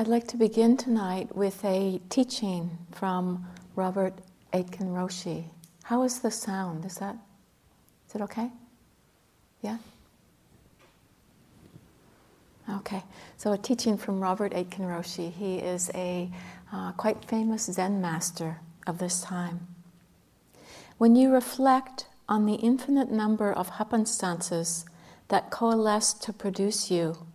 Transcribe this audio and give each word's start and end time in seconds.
I'd 0.00 0.06
like 0.06 0.28
to 0.28 0.36
begin 0.36 0.76
tonight 0.76 1.34
with 1.34 1.64
a 1.64 2.00
teaching 2.08 2.78
from 2.92 3.44
Robert 3.74 4.14
Aitken 4.52 4.94
Roshi. 4.94 5.46
How 5.82 6.04
is 6.04 6.20
the 6.20 6.30
sound? 6.30 6.84
Is 6.84 6.98
that 6.98 7.16
is 8.08 8.14
it 8.14 8.20
okay? 8.20 8.52
Yeah? 9.60 9.78
Okay, 12.70 13.02
so 13.36 13.52
a 13.52 13.58
teaching 13.58 13.98
from 13.98 14.20
Robert 14.20 14.52
Aitken 14.54 14.84
Roshi. 14.84 15.32
He 15.32 15.56
is 15.56 15.90
a 15.96 16.30
uh, 16.72 16.92
quite 16.92 17.24
famous 17.24 17.64
Zen 17.64 18.00
master 18.00 18.60
of 18.86 18.98
this 18.98 19.20
time. 19.20 19.66
When 20.98 21.16
you 21.16 21.32
reflect 21.32 22.06
on 22.28 22.46
the 22.46 22.54
infinite 22.54 23.10
number 23.10 23.52
of 23.52 23.70
happenstances 23.70 24.84
that 25.26 25.50
coalesce 25.50 26.12
to 26.14 26.32
produce 26.32 26.88
you, 26.88 27.26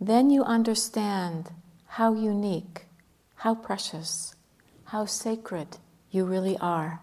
then 0.00 0.30
you 0.30 0.44
understand 0.44 1.50
how 1.88 2.14
unique, 2.14 2.86
how 3.36 3.54
precious, 3.54 4.34
how 4.84 5.04
sacred 5.04 5.78
you 6.10 6.24
really 6.24 6.56
are. 6.58 7.00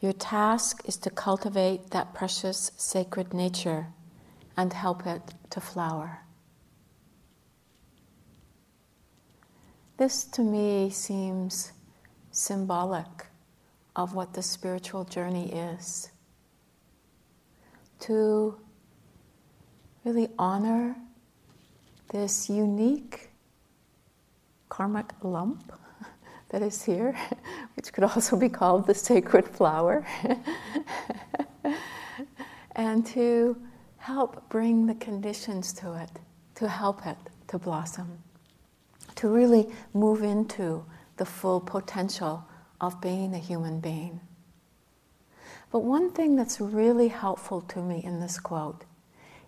Your 0.00 0.12
task 0.12 0.82
is 0.86 0.96
to 0.98 1.10
cultivate 1.10 1.90
that 1.90 2.14
precious, 2.14 2.72
sacred 2.76 3.34
nature 3.34 3.88
and 4.56 4.72
help 4.72 5.06
it 5.06 5.34
to 5.50 5.60
flower. 5.60 6.20
This 9.98 10.24
to 10.24 10.42
me 10.42 10.88
seems 10.90 11.72
symbolic 12.30 13.26
of 13.94 14.14
what 14.14 14.32
the 14.32 14.42
spiritual 14.42 15.04
journey 15.04 15.52
is. 15.52 16.10
To 18.00 18.58
really 20.04 20.28
honor 20.38 20.96
this 22.12 22.48
unique 22.48 23.29
karmic 24.80 25.12
lump 25.22 25.74
that 26.48 26.62
is 26.62 26.82
here, 26.82 27.14
which 27.76 27.92
could 27.92 28.02
also 28.02 28.34
be 28.34 28.48
called 28.48 28.86
the 28.86 28.94
sacred 28.94 29.46
flower, 29.46 30.06
and 32.76 33.04
to 33.04 33.54
help 33.98 34.48
bring 34.48 34.86
the 34.86 34.94
conditions 34.94 35.74
to 35.74 35.92
it, 36.00 36.10
to 36.54 36.66
help 36.66 37.06
it 37.06 37.18
to 37.46 37.58
blossom, 37.58 38.08
to 39.16 39.28
really 39.28 39.66
move 39.92 40.22
into 40.22 40.82
the 41.18 41.26
full 41.26 41.60
potential 41.60 42.42
of 42.80 43.02
being 43.02 43.34
a 43.34 43.38
human 43.38 43.80
being. 43.80 44.18
But 45.70 45.80
one 45.80 46.10
thing 46.10 46.36
that's 46.36 46.58
really 46.58 47.08
helpful 47.08 47.60
to 47.72 47.82
me 47.82 48.00
in 48.02 48.18
this 48.18 48.40
quote 48.40 48.86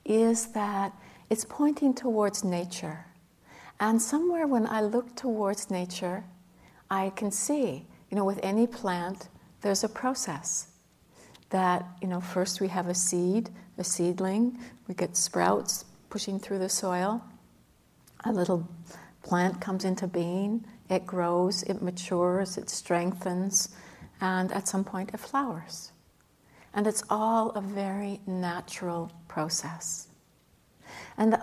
is 0.05 0.49
that 0.49 0.93
it's 1.31 1.47
pointing 1.47 1.95
towards 1.95 2.45
nature 2.45 3.07
and 3.81 4.01
somewhere 4.01 4.47
when 4.47 4.67
I 4.67 4.81
look 4.81 5.17
towards 5.17 5.71
nature, 5.71 6.25
I 6.91 7.11
can 7.11 7.31
see, 7.31 7.87
you 8.11 8.17
know, 8.17 8.25
with 8.25 8.41
any 8.43 8.67
plant, 8.67 9.29
there's 9.63 9.85
a 9.85 9.89
process. 9.89 10.69
That, 11.51 11.87
you 12.01 12.09
know, 12.09 12.21
first 12.21 12.61
we 12.61 12.69
have 12.69 12.89
a 12.89 12.95
seed, 12.95 13.51
a 13.79 13.85
seedling, 13.85 14.59
we 14.89 14.95
get 14.95 15.17
sprouts 15.17 15.85
pushing 16.11 16.39
through 16.39 16.59
the 16.59 16.69
soil, 16.69 17.23
a 18.25 18.33
little 18.33 18.69
plant 19.23 19.61
comes 19.61 19.85
into 19.85 20.07
being, 20.07 20.65
it 20.89 21.07
grows, 21.07 21.63
it 21.63 21.81
matures, 21.81 22.59
it 22.59 22.69
strengthens, 22.69 23.71
and 24.21 24.53
at 24.53 24.69
some 24.69 24.85
point 24.85 25.11
it 25.15 25.21
flowers. 25.21 25.93
And 26.75 26.87
it's 26.87 27.03
all 27.11 27.51
a 27.51 27.61
very 27.61 28.21
natural 28.27 29.11
process. 29.29 30.09
And 31.17 31.37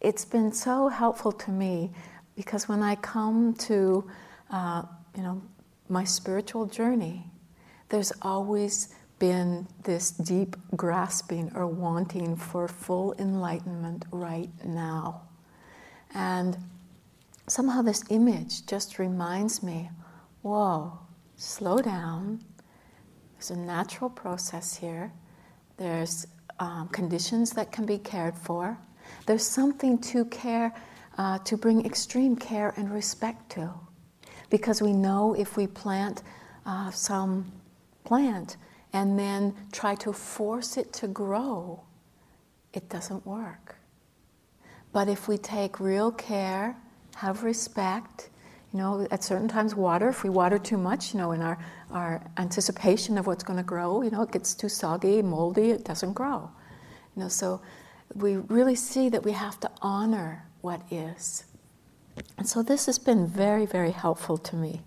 it's 0.00 0.24
been 0.24 0.52
so 0.52 0.88
helpful 0.88 1.32
to 1.32 1.50
me 1.50 1.90
because 2.36 2.68
when 2.68 2.82
I 2.82 2.94
come 2.96 3.54
to, 3.54 4.08
uh, 4.50 4.82
you 5.16 5.22
know, 5.22 5.42
my 5.88 6.04
spiritual 6.04 6.66
journey, 6.66 7.24
there's 7.88 8.12
always 8.22 8.94
been 9.18 9.66
this 9.82 10.10
deep 10.12 10.56
grasping 10.76 11.50
or 11.54 11.66
wanting 11.66 12.36
for 12.36 12.68
full 12.68 13.14
enlightenment 13.18 14.04
right 14.12 14.50
now. 14.64 15.22
And 16.14 16.56
somehow 17.48 17.82
this 17.82 18.04
image 18.10 18.66
just 18.66 18.98
reminds 18.98 19.62
me 19.62 19.90
whoa, 20.42 20.96
slow 21.36 21.78
down. 21.78 22.40
There's 23.34 23.50
a 23.50 23.56
natural 23.56 24.10
process 24.10 24.76
here, 24.76 25.12
there's 25.76 26.26
um, 26.60 26.88
conditions 26.88 27.50
that 27.52 27.72
can 27.72 27.86
be 27.86 27.98
cared 27.98 28.36
for. 28.36 28.78
There's 29.28 29.46
something 29.46 29.98
to 29.98 30.24
care, 30.24 30.72
uh, 31.18 31.36
to 31.40 31.58
bring 31.58 31.84
extreme 31.84 32.34
care 32.34 32.72
and 32.78 32.90
respect 32.90 33.50
to. 33.50 33.70
Because 34.48 34.80
we 34.80 34.94
know 34.94 35.34
if 35.34 35.54
we 35.54 35.66
plant 35.66 36.22
uh, 36.64 36.90
some 36.92 37.52
plant 38.04 38.56
and 38.94 39.18
then 39.18 39.54
try 39.70 39.94
to 39.96 40.14
force 40.14 40.78
it 40.78 40.94
to 40.94 41.08
grow, 41.08 41.82
it 42.72 42.88
doesn't 42.88 43.26
work. 43.26 43.76
But 44.94 45.08
if 45.08 45.28
we 45.28 45.36
take 45.36 45.78
real 45.78 46.10
care, 46.10 46.74
have 47.16 47.44
respect, 47.44 48.30
you 48.72 48.78
know, 48.78 49.06
at 49.10 49.22
certain 49.22 49.46
times 49.46 49.74
water, 49.74 50.08
if 50.08 50.22
we 50.22 50.30
water 50.30 50.58
too 50.58 50.78
much, 50.78 51.12
you 51.12 51.20
know, 51.20 51.32
in 51.32 51.42
our, 51.42 51.58
our 51.90 52.22
anticipation 52.38 53.18
of 53.18 53.26
what's 53.26 53.44
going 53.44 53.58
to 53.58 53.62
grow, 53.62 54.00
you 54.00 54.10
know, 54.10 54.22
it 54.22 54.32
gets 54.32 54.54
too 54.54 54.70
soggy, 54.70 55.20
moldy, 55.20 55.68
it 55.68 55.84
doesn't 55.84 56.14
grow. 56.14 56.50
You 57.14 57.24
know, 57.24 57.28
so 57.28 57.60
we 58.14 58.36
really 58.36 58.74
see 58.74 59.08
that 59.08 59.24
we 59.24 59.32
have 59.32 59.60
to 59.60 59.70
honor 59.80 60.44
what 60.60 60.80
is. 60.90 61.44
And 62.36 62.48
so 62.48 62.62
this 62.62 62.86
has 62.86 62.98
been 62.98 63.26
very, 63.26 63.66
very 63.66 63.90
helpful 63.90 64.38
to 64.38 64.56
me. 64.56 64.80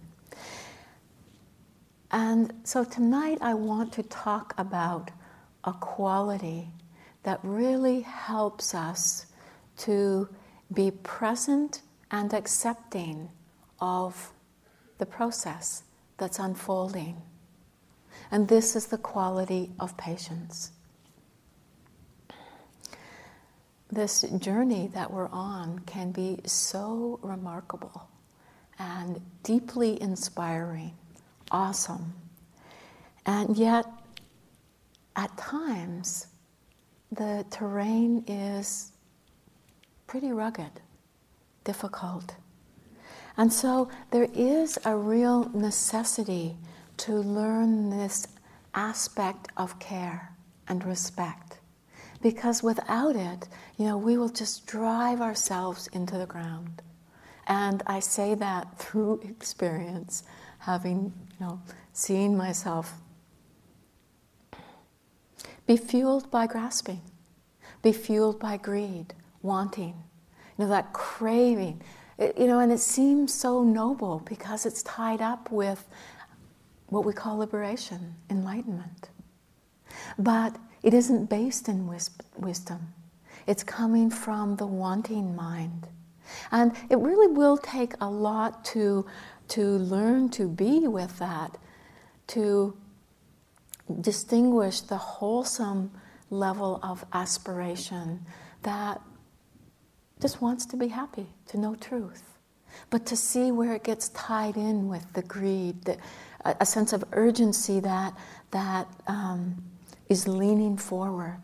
And 2.12 2.54
so 2.64 2.84
tonight 2.84 3.38
I 3.42 3.54
want 3.54 3.94
to 3.94 4.04
talk 4.04 4.54
about 4.58 5.12
a 5.64 5.74
quality 5.74 6.68
that 7.24 7.40
really 7.44 8.02
helps 8.02 8.76
us 8.76 9.28
to 9.78 10.28
be 10.74 10.92
present 10.92 11.82
and 12.10 12.34
accepting 12.34 13.30
of 13.80 14.34
the 14.98 15.06
process 15.06 15.84
that's 16.18 16.40
unfolding. 16.40 17.22
And 18.30 18.48
this 18.48 18.76
is 18.76 18.88
the 18.88 18.98
quality 18.98 19.72
of 19.80 19.96
patience. 19.98 20.72
This 23.92 24.22
journey 24.38 24.90
that 24.94 25.12
we're 25.12 25.30
on 25.30 25.80
can 25.80 26.12
be 26.12 26.40
so 26.46 27.20
remarkable 27.22 28.08
and 28.80 29.22
deeply 29.44 30.02
inspiring, 30.02 30.94
awesome. 31.52 32.14
And 33.26 33.58
yet, 33.58 33.86
at 35.16 35.36
times, 35.38 36.28
the 37.12 37.46
terrain 37.52 38.24
is 38.28 38.92
pretty 40.08 40.32
rugged, 40.32 40.82
difficult. 41.64 42.36
And 43.38 43.52
so 43.52 43.90
there 44.12 44.28
is 44.34 44.80
a 44.86 44.96
real 44.96 45.50
necessity 45.54 46.58
to 46.98 47.14
learn 47.14 47.90
this 47.90 48.28
aspect 48.74 49.50
of 49.58 49.80
care 49.80 50.32
and 50.68 50.84
respect. 50.86 51.61
Because 52.22 52.62
without 52.62 53.16
it, 53.16 53.48
you 53.78 53.86
know, 53.86 53.98
we 53.98 54.18
will 54.18 54.30
just 54.30 54.68
drive 54.68 55.22
ourselves 55.22 55.88
into 55.88 56.18
the 56.18 56.26
ground. 56.26 56.82
And 57.48 57.82
I 57.88 58.00
say 58.00 58.36
that 58.36 58.78
through 58.78 59.22
experience, 59.30 60.24
having, 60.60 61.14
you 61.40 61.46
know, 61.46 61.62
seen 61.94 62.38
myself 62.38 62.94
be 65.66 65.78
fueled 65.78 66.30
by 66.30 66.48
grasping, 66.48 67.02
be 67.82 67.92
fueled 67.92 68.40
by 68.40 68.58
greed, 68.58 69.14
wanting, 69.42 69.96
you 70.58 70.66
know, 70.66 70.70
that 70.70 70.94
craving. 70.94 71.82
It, 72.18 72.38
you 72.38 72.48
know, 72.48 72.60
and 72.60 72.72
it 72.72 72.80
seems 72.80 73.34
so 73.34 73.64
noble 73.64 74.22
because 74.28 74.66
it's 74.66 74.84
tied 74.84 75.22
up 75.22 75.52
with 75.52 75.88
what 76.88 77.06
we 77.06 77.14
call 77.14 77.38
liberation, 77.38 78.16
enlightenment. 78.30 79.10
But 80.20 80.58
it 80.84 80.94
isn't 80.94 81.30
based 81.30 81.68
in 81.68 81.88
wis- 81.88 82.10
wisdom, 82.38 82.94
it's 83.48 83.64
coming 83.64 84.10
from 84.10 84.56
the 84.56 84.68
wanting 84.68 85.36
mind. 85.36 85.88
And 86.52 86.74
it 86.90 86.98
really 86.98 87.28
will 87.28 87.58
take 87.58 87.94
a 88.00 88.10
lot 88.10 88.64
to, 88.66 89.06
to 89.50 89.62
learn 89.62 90.30
to 90.30 90.48
be 90.48 90.88
with 90.88 91.18
that, 91.20 91.58
to 92.28 92.76
distinguish 94.00 94.82
the 94.82 94.98
wholesome 94.98 95.92
level 96.30 96.80
of 96.82 97.04
aspiration 97.12 98.26
that 98.64 99.02
just 100.22 100.42
wants 100.42 100.66
to 100.68 100.78
be 100.78 100.88
happy, 100.88 101.28
to 101.48 101.58
know 101.58 101.76
truth. 101.76 102.24
But 102.90 103.06
to 103.08 103.18
see 103.18 103.52
where 103.52 103.74
it 103.74 103.84
gets 103.84 104.10
tied 104.10 104.56
in 104.56 104.88
with 104.88 105.12
the 105.14 105.24
greed, 105.24 105.84
the, 105.84 105.98
a, 106.46 106.56
a 106.62 106.66
sense 106.66 106.94
of 106.94 107.04
urgency 107.12 107.80
that, 107.82 108.14
that 108.52 108.88
um, 109.08 109.62
is 110.12 110.28
leaning 110.28 110.76
forward. 110.76 111.40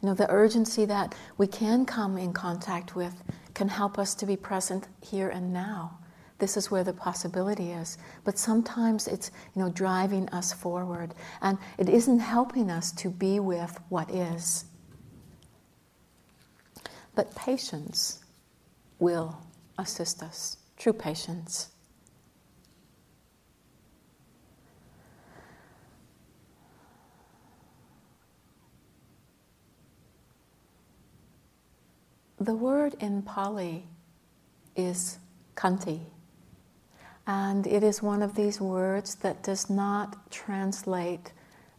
You 0.00 0.08
know, 0.08 0.14
the 0.14 0.30
urgency 0.30 0.86
that 0.86 1.14
we 1.36 1.46
can 1.46 1.84
come 1.84 2.16
in 2.16 2.32
contact 2.32 2.96
with 2.96 3.22
can 3.52 3.68
help 3.68 3.98
us 3.98 4.14
to 4.14 4.24
be 4.24 4.36
present 4.36 4.88
here 5.02 5.28
and 5.28 5.52
now. 5.52 5.98
This 6.38 6.56
is 6.56 6.70
where 6.70 6.82
the 6.82 6.94
possibility 6.94 7.72
is. 7.72 7.98
But 8.24 8.38
sometimes 8.38 9.06
it's, 9.06 9.30
you 9.54 9.60
know, 9.60 9.68
driving 9.68 10.30
us 10.30 10.50
forward. 10.50 11.14
And 11.42 11.58
it 11.76 11.90
isn't 11.90 12.20
helping 12.20 12.70
us 12.70 12.90
to 12.92 13.10
be 13.10 13.38
with 13.38 13.78
what 13.90 14.10
is. 14.10 14.64
But 17.14 17.34
patience 17.34 18.24
will 18.98 19.36
assist 19.76 20.22
us, 20.22 20.56
true 20.78 20.94
patience. 20.94 21.73
The 32.40 32.54
word 32.54 32.94
in 33.00 33.22
Pali 33.22 33.86
is 34.74 35.18
khanti, 35.54 36.00
And 37.26 37.66
it 37.66 37.82
is 37.84 38.02
one 38.02 38.22
of 38.22 38.34
these 38.34 38.60
words 38.60 39.14
that 39.16 39.42
does 39.42 39.70
not 39.70 40.30
translate 40.30 41.32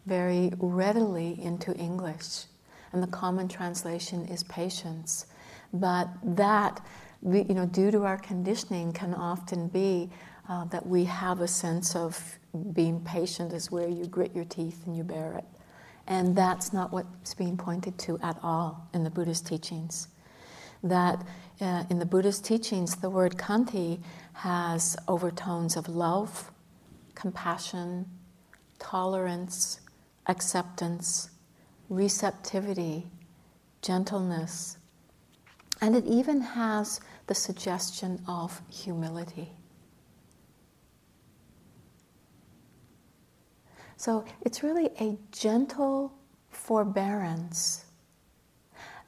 very 0.06 0.54
readily 0.57 1.38
into 1.42 1.75
English. 1.75 2.46
And 2.94 3.04
the 3.04 3.07
common 3.07 3.48
translation 3.50 4.25
is 4.28 4.44
patience. 4.44 5.25
But 5.74 6.07
that, 6.24 6.80
you 7.22 7.44
know, 7.54 7.66
due 7.66 7.92
to 7.92 8.06
our 8.06 8.18
conditioning, 8.18 8.94
can 8.94 9.13
often 9.13 9.68
be 9.68 10.10
uh, 10.48 10.66
that 10.66 10.86
we 10.86 11.04
have 11.06 11.42
a 11.42 11.48
sense 11.48 11.96
of 11.96 12.40
being 12.72 13.01
patient 13.01 13.51
is 13.51 13.72
where 13.72 13.90
you 13.90 14.06
grit 14.06 14.34
your 14.34 14.46
teeth 14.46 14.86
and 14.86 14.96
you 14.96 15.04
bear 15.04 15.34
it. 15.34 15.46
And 16.08 16.36
that's 16.36 16.72
not 16.72 16.94
what's 16.94 17.34
being 17.34 17.58
pointed 17.58 17.98
to 18.00 18.19
at 18.22 18.38
all 18.42 18.88
in 18.94 19.04
the 19.04 19.10
Buddhist 19.10 19.46
teachings. 19.48 20.08
That 20.83 21.25
uh, 21.62 21.83
in 21.89 22.00
the 22.00 22.06
Buddhist 22.06 22.45
teachings, 22.45 22.98
the 22.98 23.10
word 23.10 23.38
khanti 23.38 24.01
has 24.33 24.95
overtones 25.07 25.75
of 25.77 25.88
love, 25.88 26.51
compassion, 27.16 28.06
tolerance, 28.80 29.80
acceptance, 30.27 31.30
receptivity, 31.89 33.07
gentleness, 33.81 34.77
and 35.81 35.95
it 35.95 36.06
even 36.06 36.42
has 36.42 37.00
the 37.27 37.36
suggestion 37.36 38.22
of 38.27 38.62
humility. 38.69 39.51
So 43.98 44.25
it's 44.42 44.62
really 44.62 44.89
a 45.00 45.18
gentle 45.31 46.13
forbearance 46.50 47.85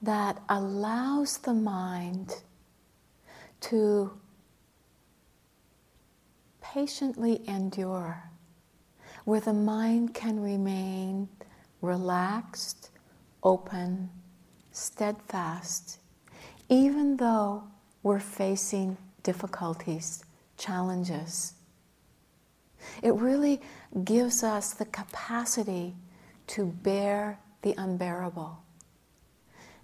that 0.02 0.42
allows 0.50 1.40
the 1.40 1.54
mind 1.54 2.36
to 3.62 4.12
patiently 6.62 7.42
endure, 7.48 8.24
where 9.26 9.40
the 9.40 9.54
mind 9.54 10.14
can 10.14 10.40
remain 10.40 11.28
relaxed, 11.82 12.90
open, 13.44 14.10
steadfast, 14.72 16.00
even 16.70 17.18
though 17.18 17.64
we're 18.04 18.20
facing 18.20 18.98
difficulties, 19.24 20.24
challenges. 20.58 21.54
It 23.02 23.14
really 23.14 23.62
gives 24.04 24.44
us 24.44 24.74
the 24.74 24.86
capacity 24.86 25.96
to 26.48 26.66
bear 26.66 27.40
the 27.62 27.74
unbearable. 27.78 28.60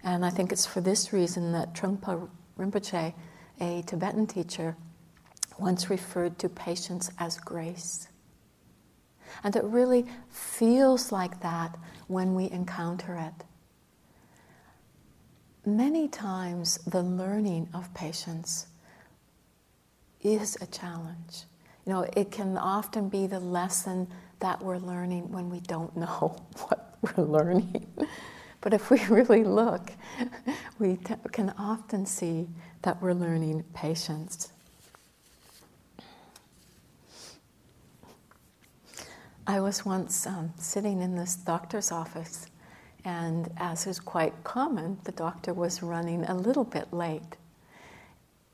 And 0.04 0.24
I 0.24 0.30
think 0.30 0.52
it's 0.52 0.66
for 0.66 0.82
this 0.82 1.12
reason 1.12 1.52
that 1.52 1.74
Trungpa 1.74 2.28
Rinpoche, 2.58 3.14
a 3.60 3.82
Tibetan 3.86 4.26
teacher, 4.26 4.76
once 5.58 5.88
referred 5.88 6.38
to 6.40 6.48
patience 6.48 7.10
as 7.18 7.38
grace. 7.38 8.08
And 9.42 9.56
it 9.56 9.64
really 9.64 10.04
feels 10.30 11.10
like 11.10 11.40
that 11.40 11.76
when 12.06 12.34
we 12.34 12.50
encounter 12.50 13.16
it. 13.16 13.44
Many 15.66 16.08
times, 16.08 16.78
the 16.86 17.02
learning 17.02 17.68
of 17.72 17.92
patience 17.94 18.66
is 20.20 20.58
a 20.60 20.66
challenge. 20.66 21.44
You 21.86 21.92
know, 21.92 22.06
it 22.14 22.30
can 22.30 22.58
often 22.58 23.08
be 23.08 23.26
the 23.26 23.40
lesson 23.40 24.08
that 24.40 24.62
we're 24.62 24.78
learning 24.78 25.32
when 25.32 25.48
we 25.48 25.60
don't 25.60 25.96
know 25.96 26.36
what 26.68 26.98
we're 27.00 27.24
learning. 27.24 27.86
But 28.64 28.72
if 28.72 28.90
we 28.90 28.98
really 29.08 29.44
look, 29.44 29.92
we 30.80 30.96
t- 30.96 31.14
can 31.30 31.50
often 31.58 32.06
see 32.06 32.48
that 32.82 33.00
we're 33.00 33.12
learning 33.12 33.62
patience. 33.74 34.50
I 39.46 39.60
was 39.60 39.84
once 39.84 40.26
um, 40.26 40.54
sitting 40.56 41.02
in 41.02 41.14
this 41.14 41.36
doctor's 41.36 41.92
office, 41.92 42.46
and 43.04 43.50
as 43.58 43.86
is 43.86 44.00
quite 44.00 44.32
common, 44.42 44.98
the 45.04 45.12
doctor 45.12 45.52
was 45.52 45.82
running 45.82 46.24
a 46.24 46.34
little 46.34 46.64
bit 46.64 46.90
late. 46.90 47.36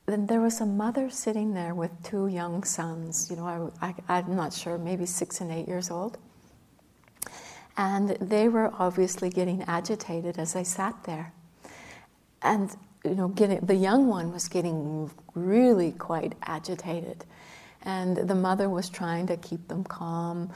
Then 0.06 0.26
there 0.26 0.40
was 0.40 0.60
a 0.60 0.66
mother 0.66 1.08
sitting 1.08 1.54
there 1.54 1.76
with 1.76 1.92
two 2.02 2.26
young 2.26 2.64
sons, 2.64 3.30
you 3.30 3.36
know, 3.36 3.72
I, 3.80 3.86
I, 3.86 3.94
I'm 4.08 4.34
not 4.34 4.52
sure, 4.52 4.76
maybe 4.76 5.06
six 5.06 5.40
and 5.40 5.52
eight 5.52 5.68
years 5.68 5.88
old. 5.88 6.18
And 7.80 8.10
they 8.20 8.46
were 8.48 8.70
obviously 8.78 9.30
getting 9.30 9.62
agitated 9.62 10.38
as 10.38 10.54
I 10.54 10.64
sat 10.64 11.02
there. 11.04 11.32
And, 12.42 12.70
you 13.06 13.14
know, 13.14 13.28
getting, 13.28 13.60
the 13.60 13.74
young 13.74 14.06
one 14.06 14.32
was 14.32 14.48
getting 14.48 15.10
really 15.34 15.92
quite 15.92 16.34
agitated. 16.42 17.24
And 17.82 18.18
the 18.18 18.34
mother 18.34 18.68
was 18.68 18.90
trying 18.90 19.28
to 19.28 19.38
keep 19.38 19.68
them 19.68 19.84
calm 19.84 20.52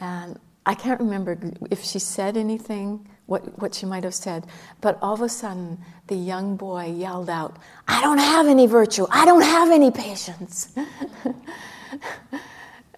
and 0.00 0.38
I 0.64 0.74
can't 0.74 1.00
remember 1.00 1.38
if 1.70 1.82
she 1.82 1.98
said 1.98 2.36
anything, 2.36 3.08
what, 3.26 3.58
what 3.58 3.74
she 3.74 3.86
might 3.86 4.04
have 4.04 4.14
said, 4.14 4.46
but 4.80 4.98
all 5.00 5.14
of 5.14 5.22
a 5.22 5.28
sudden 5.28 5.78
the 6.08 6.14
young 6.14 6.56
boy 6.56 6.92
yelled 6.94 7.30
out, 7.30 7.56
I 7.88 8.02
don't 8.02 8.18
have 8.18 8.46
any 8.46 8.66
virtue, 8.66 9.06
I 9.10 9.24
don't 9.24 9.42
have 9.42 9.70
any 9.70 9.90
patience. 9.90 10.76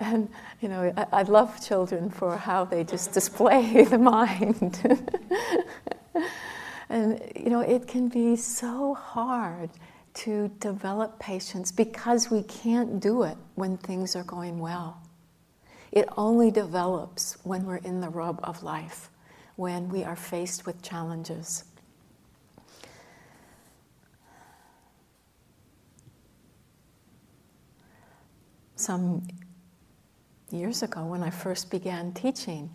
and, 0.01 0.31
you 0.63 0.69
know, 0.69 0.93
I, 0.97 1.21
I, 1.21 1.23
love 1.23 1.65
children 1.65 2.09
for 2.09 2.37
how 2.37 2.65
they 2.65 2.85
just 2.85 3.13
display 3.13 3.85
the 3.91 3.99
mind. 3.99 4.81
and, 6.89 7.23
you 7.37 7.51
know, 7.51 7.61
it 7.61 7.87
can 7.87 8.09
be 8.09 8.35
so 8.35 8.95
hard 8.95 9.69
to 10.13 10.49
develop 10.59 11.19
patience 11.19 11.71
because 11.71 12.31
we 12.31 12.43
can't 12.43 12.99
do 12.99 13.23
it 13.23 13.37
when 13.55 13.77
things 13.77 14.17
are 14.17 14.25
going 14.25 14.59
well. 14.59 15.03
It 15.93 16.09
only 16.17 16.51
develops 16.51 17.37
when 17.45 17.67
we're 17.67 17.77
in 17.77 18.01
the 18.01 18.09
rub 18.09 18.41
of 18.43 18.63
life, 18.63 19.11
when 19.57 19.91
we 19.91 20.03
are 20.03 20.17
faced 20.17 20.65
with 20.65 20.81
challenges. 20.83 21.65
Some 28.77 29.27
years 30.53 30.83
ago, 30.83 31.05
when 31.05 31.23
I 31.23 31.31
first 31.31 31.71
began 31.71 32.13
teaching, 32.13 32.71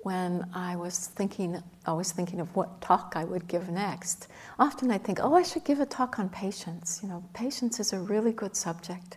when 0.00 0.46
I 0.52 0.76
was 0.76 1.08
thinking, 1.08 1.62
always 1.86 2.12
thinking 2.12 2.40
of 2.40 2.54
what 2.56 2.80
talk 2.80 3.12
I 3.14 3.24
would 3.24 3.46
give 3.46 3.68
next, 3.68 4.28
often 4.58 4.90
I 4.90 4.98
think, 4.98 5.20
oh, 5.22 5.34
I 5.34 5.42
should 5.42 5.64
give 5.64 5.80
a 5.80 5.86
talk 5.86 6.18
on 6.18 6.28
patience. 6.28 7.00
You 7.02 7.08
know, 7.08 7.24
patience 7.34 7.78
is 7.78 7.92
a 7.92 8.00
really 8.00 8.32
good 8.32 8.56
subject. 8.56 9.16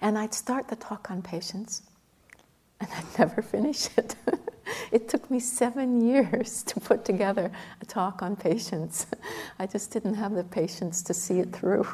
And 0.00 0.18
I'd 0.18 0.34
start 0.34 0.68
the 0.68 0.76
talk 0.76 1.10
on 1.10 1.22
patience, 1.22 1.82
and 2.80 2.88
I'd 2.94 3.04
never 3.18 3.42
finish 3.42 3.88
it. 3.96 4.16
it 4.92 5.08
took 5.08 5.30
me 5.30 5.38
seven 5.38 6.00
years 6.00 6.62
to 6.64 6.80
put 6.80 7.04
together 7.04 7.52
a 7.80 7.84
talk 7.84 8.22
on 8.22 8.34
patience. 8.34 9.06
I 9.58 9.66
just 9.66 9.90
didn't 9.90 10.14
have 10.14 10.32
the 10.32 10.44
patience 10.44 11.02
to 11.02 11.14
see 11.14 11.40
it 11.40 11.52
through. 11.52 11.84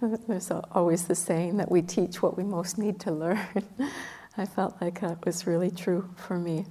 There's 0.28 0.50
always 0.50 1.06
the 1.06 1.14
saying 1.14 1.56
that 1.56 1.70
we 1.70 1.82
teach 1.82 2.22
what 2.22 2.36
we 2.36 2.44
most 2.44 2.78
need 2.78 3.00
to 3.00 3.10
learn. 3.10 3.40
I 4.36 4.46
felt 4.46 4.76
like 4.80 5.00
that 5.00 5.24
was 5.24 5.46
really 5.46 5.70
true 5.70 6.08
for 6.16 6.38
me. 6.38 6.66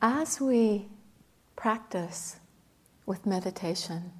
As 0.00 0.40
we 0.40 0.86
practice 1.56 2.36
with 3.06 3.26
meditation, 3.26 4.12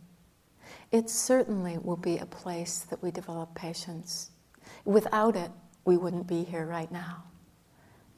it 0.91 1.09
certainly 1.09 1.79
will 1.79 1.97
be 1.97 2.19
a 2.19 2.27
place 2.27 2.81
that 2.91 3.01
we 3.01 3.13
develop 3.13 3.55
patience. 3.55 4.31
Without 4.85 5.37
it, 5.37 5.53
we 5.85 5.97
wouldn't 5.97 6.27
be 6.27 6.43
here 6.43 6.67
right 6.67 6.91
now. 6.91 7.28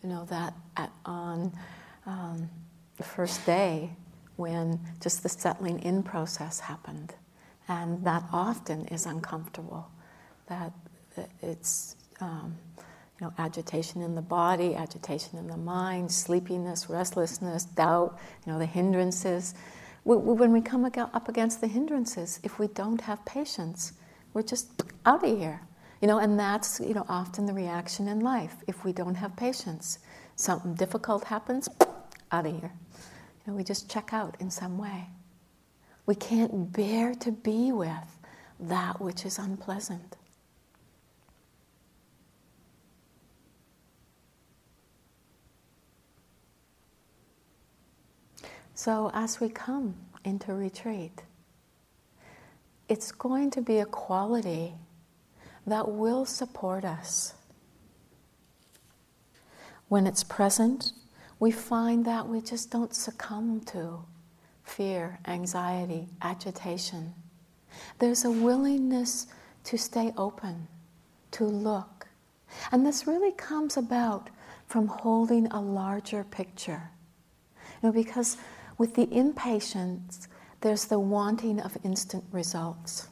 You 0.03 0.09
know, 0.09 0.25
that 0.27 0.55
at, 0.77 0.91
on 1.05 1.53
um, 2.07 2.49
the 2.97 3.03
first 3.03 3.45
day 3.45 3.91
when 4.37 4.81
just 5.01 5.23
the 5.23 5.29
settling 5.29 5.79
in 5.81 6.03
process 6.03 6.61
happened, 6.61 7.15
and 7.69 8.03
that 8.05 8.25
often 8.33 8.87
is 8.87 9.05
uncomfortable, 9.07 9.91
that 10.49 10.73
it's, 11.43 11.97
um, 12.21 12.57
you 12.79 13.27
know, 13.27 13.33
agitation 13.39 14.01
in 14.01 14.15
the 14.15 14.23
body, 14.23 14.75
agitation 14.75 15.39
in 15.39 15.47
the 15.47 15.57
mind, 15.57 16.11
sleepiness, 16.11 16.89
restlessness, 16.89 17.65
doubt, 17.65 18.19
you 18.47 18.53
know, 18.53 18.59
the 18.59 18.67
hindrances. 18.67 19.55
When 20.05 20.53
we 20.53 20.63
come 20.63 20.87
up 20.87 21.29
against 21.29 21.61
the 21.61 21.67
hindrances, 21.67 22.41
if 22.43 22.59
we 22.59 22.69
don't 22.69 23.03
have 23.03 23.23
patience, 23.27 23.93
we're 24.33 24.43
just 24.43 24.83
out 25.05 25.23
of 25.23 25.39
here. 25.39 25.61
You 26.01 26.09
know, 26.09 26.19
and 26.19 26.39
that's 26.39 26.81
you 26.81 26.95
know 26.95 27.05
often 27.09 27.47
the 27.47 27.53
reaction 27.53 28.09
in 28.09 28.21
life. 28.21 28.57
If 28.67 28.85
we 28.85 28.93
don't 28.93 29.17
have 29.17 29.37
patience, 29.37 29.99
something 30.37 30.75
difficult 30.75 31.25
happens, 31.25 31.69
out 32.33 32.47
of 32.47 32.53
here. 32.53 32.73
You 33.47 33.53
know, 33.53 33.55
we 33.55 33.65
just 33.65 33.91
check 33.91 34.13
out 34.13 34.37
in 34.41 34.51
some 34.51 34.79
way. 34.79 35.07
We 36.07 36.15
can't 36.15 36.73
bear 36.73 37.15
to 37.17 37.33
be 37.33 37.73
with 37.73 38.19
that 38.61 39.01
which 39.01 39.25
is 39.25 39.39
unpleasant. 39.39 40.17
So, 48.75 49.11
as 49.13 49.41
we 49.41 49.51
come 49.51 49.95
into 50.25 50.55
retreat, 50.55 51.23
it's 52.89 53.13
going 53.13 53.51
to 53.51 53.61
be 53.61 53.79
a 53.79 53.85
quality 53.85 54.75
that 55.71 55.89
will 55.89 56.25
support 56.25 56.85
us. 56.85 57.35
When 59.89 60.07
it's 60.07 60.23
present, 60.23 60.93
we 61.39 61.51
find 61.51 62.05
that 62.05 62.29
we 62.29 62.41
just 62.41 62.71
don't 62.71 62.95
succumb 62.95 63.61
to 63.67 64.05
fear, 64.63 65.19
anxiety, 65.27 66.09
agitation. 66.23 67.13
There's 67.99 68.25
a 68.25 68.31
willingness 68.31 69.27
to 69.65 69.77
stay 69.77 70.13
open, 70.17 70.69
to 71.33 71.45
look. 71.45 72.07
And 72.71 72.87
this 72.87 73.07
really 73.07 73.33
comes 73.33 73.77
about 73.77 74.31
from 74.67 74.87
holding 74.87 75.47
a 75.49 75.61
larger 75.61 76.25
picture. 76.25 76.91
You 77.83 77.89
know, 77.89 77.93
because 77.93 78.37
with 78.79 78.95
the 78.95 79.13
impatience, 79.13 80.29
there's 80.61 80.85
the 80.85 81.01
wanting 81.01 81.61
of 81.61 81.77
instant 81.85 82.25
results. 82.31 83.09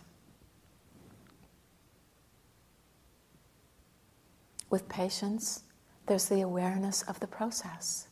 With 4.70 4.88
patience, 4.88 5.62
there's 6.06 6.26
the 6.26 6.40
awareness 6.40 7.02
of 7.02 7.20
the 7.20 7.26
process. 7.26 8.08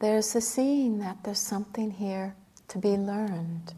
There's 0.00 0.32
the 0.32 0.40
seeing 0.40 0.98
that 1.00 1.18
there's 1.24 1.38
something 1.38 1.90
here 1.90 2.34
to 2.68 2.78
be 2.78 2.96
learned. 2.96 3.74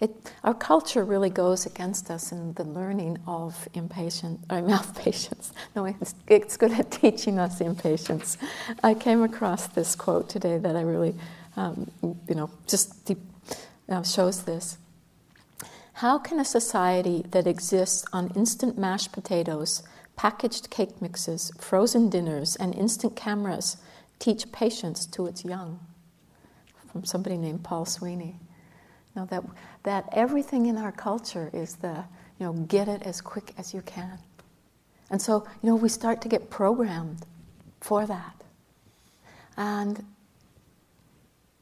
It, 0.00 0.32
our 0.42 0.54
culture 0.54 1.04
really 1.04 1.30
goes 1.30 1.66
against 1.66 2.10
us 2.10 2.32
in 2.32 2.54
the 2.54 2.64
learning 2.64 3.18
of 3.26 3.68
impatience, 3.74 4.44
or 4.50 4.62
mouth 4.62 4.98
patience. 4.98 5.52
No, 5.76 5.84
it's, 5.84 6.14
it's 6.26 6.56
good 6.56 6.72
at 6.72 6.90
teaching 6.90 7.38
us 7.38 7.60
impatience. 7.60 8.38
I 8.82 8.94
came 8.94 9.22
across 9.22 9.66
this 9.68 9.94
quote 9.94 10.28
today 10.28 10.58
that 10.58 10.74
I 10.74 10.82
really, 10.82 11.14
um, 11.56 11.90
you 12.02 12.34
know, 12.34 12.50
just 12.66 13.04
deep, 13.04 13.18
uh, 13.88 14.02
shows 14.02 14.42
this. 14.42 14.78
How 15.98 16.18
can 16.18 16.40
a 16.40 16.44
society 16.44 17.24
that 17.30 17.46
exists 17.46 18.04
on 18.12 18.32
instant 18.34 18.76
mashed 18.76 19.12
potatoes, 19.12 19.84
packaged 20.16 20.68
cake 20.68 21.00
mixes, 21.00 21.52
frozen 21.60 22.10
dinners, 22.10 22.56
and 22.56 22.74
instant 22.74 23.14
cameras 23.14 23.76
teach 24.18 24.50
patience 24.50 25.06
to 25.06 25.26
its 25.26 25.44
young? 25.44 25.78
From 26.90 27.04
somebody 27.04 27.36
named 27.36 27.62
Paul 27.62 27.86
Sweeney. 27.86 28.40
Now 29.14 29.24
that, 29.26 29.44
that 29.84 30.08
everything 30.10 30.66
in 30.66 30.78
our 30.78 30.90
culture 30.90 31.48
is 31.52 31.76
the, 31.76 32.04
you 32.40 32.46
know, 32.46 32.52
get 32.52 32.88
it 32.88 33.02
as 33.04 33.20
quick 33.20 33.54
as 33.56 33.72
you 33.72 33.80
can. 33.82 34.18
And 35.10 35.22
so, 35.22 35.46
you 35.62 35.70
know, 35.70 35.76
we 35.76 35.88
start 35.88 36.20
to 36.22 36.28
get 36.28 36.50
programmed 36.50 37.24
for 37.80 38.04
that. 38.04 38.42
And 39.56 40.04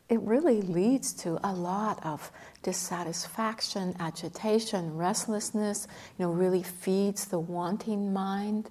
it 0.09 0.21
really 0.21 0.63
leads 0.63 1.13
to 1.15 1.39
a 1.45 1.53
lot 1.53 2.05
of 2.05 2.31
dissatisfaction, 2.63 3.95
agitation, 3.99 4.97
restlessness, 4.97 5.87
you 6.19 6.25
know, 6.25 6.33
really 6.33 6.63
feeds 6.63 7.27
the 7.27 7.39
wanting 7.39 8.13
mind. 8.13 8.71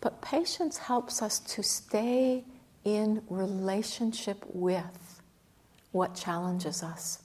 But 0.00 0.20
patience 0.20 0.76
helps 0.78 1.22
us 1.22 1.38
to 1.40 1.62
stay 1.62 2.44
in 2.84 3.22
relationship 3.30 4.44
with 4.52 5.22
what 5.92 6.14
challenges 6.14 6.82
us. 6.82 7.23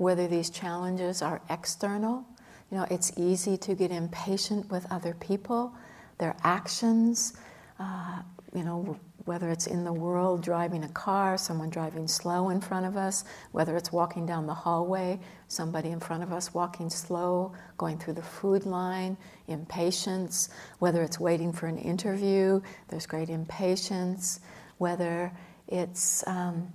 Whether 0.00 0.26
these 0.26 0.48
challenges 0.48 1.20
are 1.20 1.42
external, 1.50 2.24
you 2.70 2.78
know, 2.78 2.86
it's 2.90 3.12
easy 3.18 3.58
to 3.58 3.74
get 3.74 3.90
impatient 3.90 4.70
with 4.70 4.90
other 4.90 5.12
people, 5.12 5.74
their 6.16 6.34
actions, 6.42 7.34
uh, 7.78 8.22
you 8.54 8.64
know, 8.64 8.98
whether 9.26 9.50
it's 9.50 9.66
in 9.66 9.84
the 9.84 9.92
world 9.92 10.42
driving 10.42 10.84
a 10.84 10.88
car, 10.88 11.36
someone 11.36 11.68
driving 11.68 12.08
slow 12.08 12.48
in 12.48 12.62
front 12.62 12.86
of 12.86 12.96
us, 12.96 13.24
whether 13.52 13.76
it's 13.76 13.92
walking 13.92 14.24
down 14.24 14.46
the 14.46 14.54
hallway, 14.54 15.20
somebody 15.48 15.90
in 15.90 16.00
front 16.00 16.22
of 16.22 16.32
us 16.32 16.54
walking 16.54 16.88
slow, 16.88 17.52
going 17.76 17.98
through 17.98 18.14
the 18.14 18.22
food 18.22 18.64
line, 18.64 19.18
impatience, 19.48 20.48
whether 20.78 21.02
it's 21.02 21.20
waiting 21.20 21.52
for 21.52 21.66
an 21.66 21.76
interview, 21.76 22.58
there's 22.88 23.04
great 23.04 23.28
impatience, 23.28 24.40
whether 24.78 25.30
it's 25.68 26.26
um, 26.26 26.72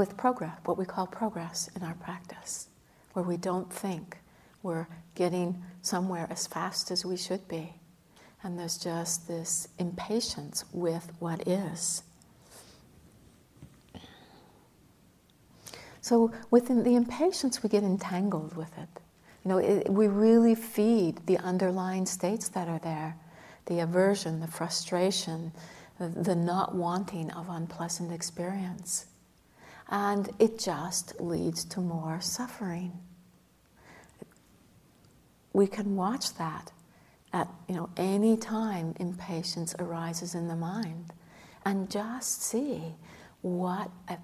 with 0.00 0.16
progress, 0.16 0.56
what 0.64 0.78
we 0.78 0.86
call 0.86 1.06
progress 1.06 1.68
in 1.76 1.82
our 1.82 1.94
practice, 1.94 2.68
where 3.12 3.24
we 3.24 3.36
don't 3.36 3.70
think 3.70 4.16
we're 4.62 4.86
getting 5.14 5.62
somewhere 5.82 6.26
as 6.30 6.46
fast 6.46 6.90
as 6.90 7.04
we 7.04 7.16
should 7.16 7.46
be 7.48 7.74
and 8.42 8.58
there's 8.58 8.78
just 8.78 9.28
this 9.28 9.68
impatience 9.78 10.64
with 10.72 11.12
what 11.18 11.46
is. 11.46 12.02
So, 16.00 16.32
within 16.50 16.82
the 16.82 16.96
impatience, 16.96 17.62
we 17.62 17.68
get 17.68 17.82
entangled 17.82 18.56
with 18.56 18.76
it. 18.78 18.88
You 19.44 19.50
know, 19.50 19.58
it, 19.58 19.90
we 19.90 20.08
really 20.08 20.54
feed 20.54 21.26
the 21.26 21.36
underlying 21.38 22.06
states 22.06 22.48
that 22.48 22.68
are 22.68 22.78
there 22.78 23.16
the 23.66 23.80
aversion, 23.80 24.40
the 24.40 24.48
frustration, 24.48 25.52
the, 25.98 26.08
the 26.08 26.34
not 26.34 26.74
wanting 26.74 27.30
of 27.32 27.50
unpleasant 27.50 28.10
experience. 28.10 29.06
And 29.90 30.30
it 30.38 30.58
just 30.58 31.20
leads 31.20 31.64
to 31.66 31.80
more 31.80 32.20
suffering. 32.20 32.92
We 35.52 35.66
can 35.66 35.96
watch 35.96 36.34
that 36.34 36.70
at 37.32 37.48
you 37.68 37.74
know 37.74 37.88
any 37.96 38.36
time 38.36 38.94
impatience 38.98 39.74
arises 39.78 40.34
in 40.34 40.48
the 40.48 40.56
mind 40.56 41.12
and 41.64 41.90
just 41.90 42.42
see 42.42 42.82
what 43.42 43.90
a 44.08 44.16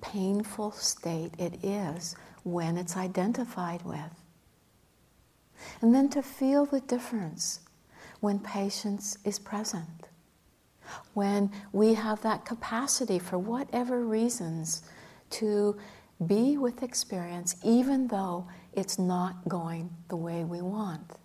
painful 0.00 0.72
state 0.72 1.32
it 1.38 1.64
is 1.64 2.16
when 2.44 2.76
it's 2.76 2.96
identified 2.96 3.82
with 3.82 4.22
and 5.80 5.94
then 5.94 6.08
to 6.08 6.22
feel 6.22 6.64
the 6.66 6.80
difference 6.80 7.60
when 8.20 8.38
patience 8.38 9.18
is 9.24 9.38
present 9.38 10.08
when 11.14 11.50
we 11.72 11.94
have 11.94 12.22
that 12.22 12.44
capacity 12.44 13.18
for 13.18 13.38
whatever 13.38 14.04
reasons 14.04 14.82
to 15.30 15.76
be 16.26 16.56
with 16.56 16.82
experience 16.82 17.56
even 17.62 18.08
though 18.08 18.46
it's 18.72 18.98
not 18.98 19.48
going 19.48 19.88
the 20.08 20.16
way 20.16 20.44
we 20.44 20.60
want 20.60 21.18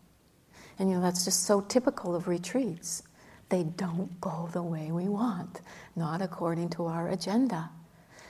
and 0.80 0.90
you 0.90 0.96
know, 0.96 1.02
that's 1.02 1.26
just 1.26 1.44
so 1.46 1.62
typical 1.62 2.16
of 2.16 2.28
retreats. 2.28 3.04
They 3.50 3.64
don't 3.64 4.20
go 4.20 4.50
the 4.52 4.64
way 4.64 4.92
we 4.92 5.08
want, 5.08 5.62
not 5.96 6.22
according 6.22 6.70
to 6.72 6.86
our 6.86 7.10
agenda. 7.10 7.70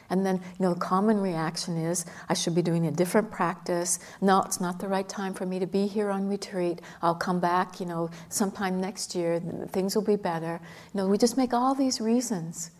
And 0.09 0.25
then, 0.25 0.35
you 0.35 0.65
know, 0.65 0.73
the 0.73 0.79
common 0.79 1.19
reaction 1.19 1.77
is, 1.77 2.05
I 2.27 2.33
should 2.33 2.53
be 2.53 2.61
doing 2.61 2.87
a 2.87 2.91
different 2.91 3.31
practice. 3.31 3.99
No, 4.21 4.41
it's 4.41 4.59
not 4.59 4.79
the 4.79 4.87
right 4.87 5.07
time 5.07 5.33
for 5.33 5.45
me 5.45 5.59
to 5.59 5.65
be 5.65 5.87
here 5.87 6.09
on 6.09 6.27
retreat. 6.27 6.81
I'll 7.01 7.15
come 7.15 7.39
back, 7.39 7.79
you 7.79 7.85
know, 7.85 8.11
sometime 8.29 8.81
next 8.81 9.15
year. 9.15 9.41
Things 9.69 9.95
will 9.95 10.03
be 10.03 10.17
better. 10.17 10.59
You 10.93 10.97
know, 10.97 11.07
we 11.07 11.17
just 11.17 11.37
make 11.37 11.53
all 11.53 11.73
these 11.73 12.01
reasons 12.01 12.71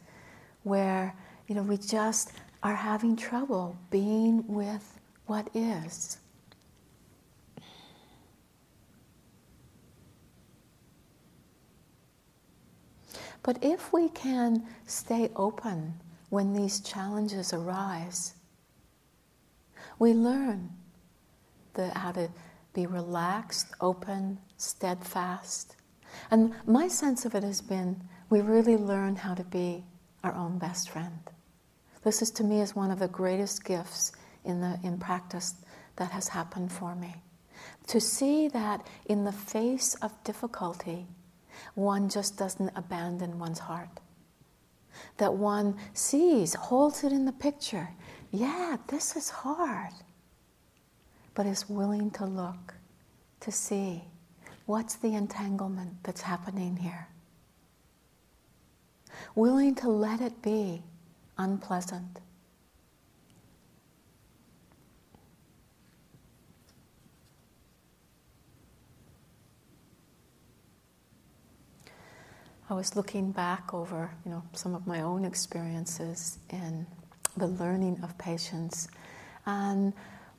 where, 0.63 1.15
you 1.47 1.55
know, 1.55 1.63
we 1.63 1.77
just 1.77 2.33
are 2.63 2.75
having 2.75 3.15
trouble 3.15 3.77
being 3.91 4.48
with 4.48 5.00
what 5.25 5.50
is. 5.53 6.17
But 13.43 13.62
if 13.62 13.91
we 13.91 14.08
can 14.10 14.65
stay 14.86 15.29
open 15.36 15.96
when 16.29 16.53
these 16.53 16.79
challenges 16.79 17.51
arise, 17.51 18.36
we 20.00 20.13
learn 20.13 20.70
the, 21.74 21.89
how 21.98 22.13
to 22.13 22.29
be 22.74 22.86
relaxed, 22.86 23.67
open, 23.82 24.39
steadfast. 24.55 25.75
And 26.32 26.53
my 26.65 26.88
sense 26.88 27.25
of 27.25 27.36
it 27.36 27.43
has 27.43 27.62
been 27.62 28.01
we 28.29 28.39
really 28.39 28.77
learn 28.77 29.17
how 29.17 29.34
to 29.34 29.43
be 29.43 29.84
our 30.24 30.34
own 30.34 30.58
best 30.58 30.89
friend. 30.89 31.20
This 32.03 32.22
is 32.22 32.31
to 32.31 32.43
me 32.43 32.62
is 32.62 32.75
one 32.75 32.91
of 32.91 33.00
the 33.00 33.07
greatest 33.07 33.63
gifts 33.63 34.12
in 34.43 34.62
the 34.62 34.79
in 34.83 34.98
practice 34.98 35.55
that 35.95 36.12
has 36.12 36.27
happened 36.27 36.72
for 36.72 36.95
me. 36.95 37.15
To 37.88 38.00
see 38.00 38.48
that 38.50 38.86
in 39.05 39.24
the 39.24 39.31
face 39.31 39.95
of 39.95 40.24
difficulty, 40.24 41.05
one 41.75 42.10
just 42.10 42.38
doesn't 42.38 42.72
abandon 42.75 43.39
one's 43.39 43.60
heart. 43.60 44.00
That 45.17 45.33
one 45.33 45.75
sees, 45.93 46.53
holds 46.55 47.03
it 47.03 47.12
in 47.12 47.25
the 47.25 47.31
picture. 47.31 47.89
Yeah, 48.31 48.77
this 48.88 49.15
is 49.15 49.29
hard. 49.29 49.93
But 51.36 51.45
is 51.45 51.69
willing 51.69 52.12
to 52.12 52.25
look, 52.25 52.75
to 53.41 53.51
see 53.51 54.03
what's 54.65 54.95
the 54.95 55.15
entanglement 55.15 56.03
that's 56.03 56.22
happening 56.22 56.77
here. 56.77 57.07
Willing 59.36 59.75
to 59.75 59.89
let 59.89 60.22
it 60.22 60.41
be 60.41 60.83
unpleasant. 61.37 62.19
I 72.69 72.73
was 72.73 72.95
looking 72.95 73.31
back 73.31 73.73
over, 73.73 74.09
you 74.25 74.31
know, 74.31 74.43
some 74.53 74.73
of 74.73 74.87
my 74.87 75.01
own 75.01 75.25
experiences 75.25 76.39
in 76.49 76.87
the 77.37 77.47
learning 77.47 77.99
of 78.03 78.17
patience, 78.17 78.87
and 79.45 79.93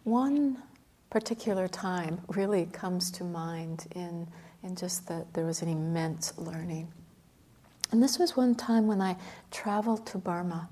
one 0.04 0.62
particular 1.10 1.68
time 1.68 2.20
really 2.28 2.66
comes 2.66 3.10
to 3.12 3.24
mind 3.24 3.86
in 3.94 4.26
in 4.64 4.74
just 4.74 5.06
that 5.06 5.32
there 5.34 5.44
was 5.44 5.62
an 5.62 5.68
immense 5.68 6.36
learning. 6.38 6.88
And 7.92 8.02
this 8.02 8.18
was 8.18 8.36
one 8.36 8.54
time 8.54 8.86
when 8.86 9.00
I 9.00 9.16
traveled 9.50 10.06
to 10.06 10.18
Burma, 10.18 10.68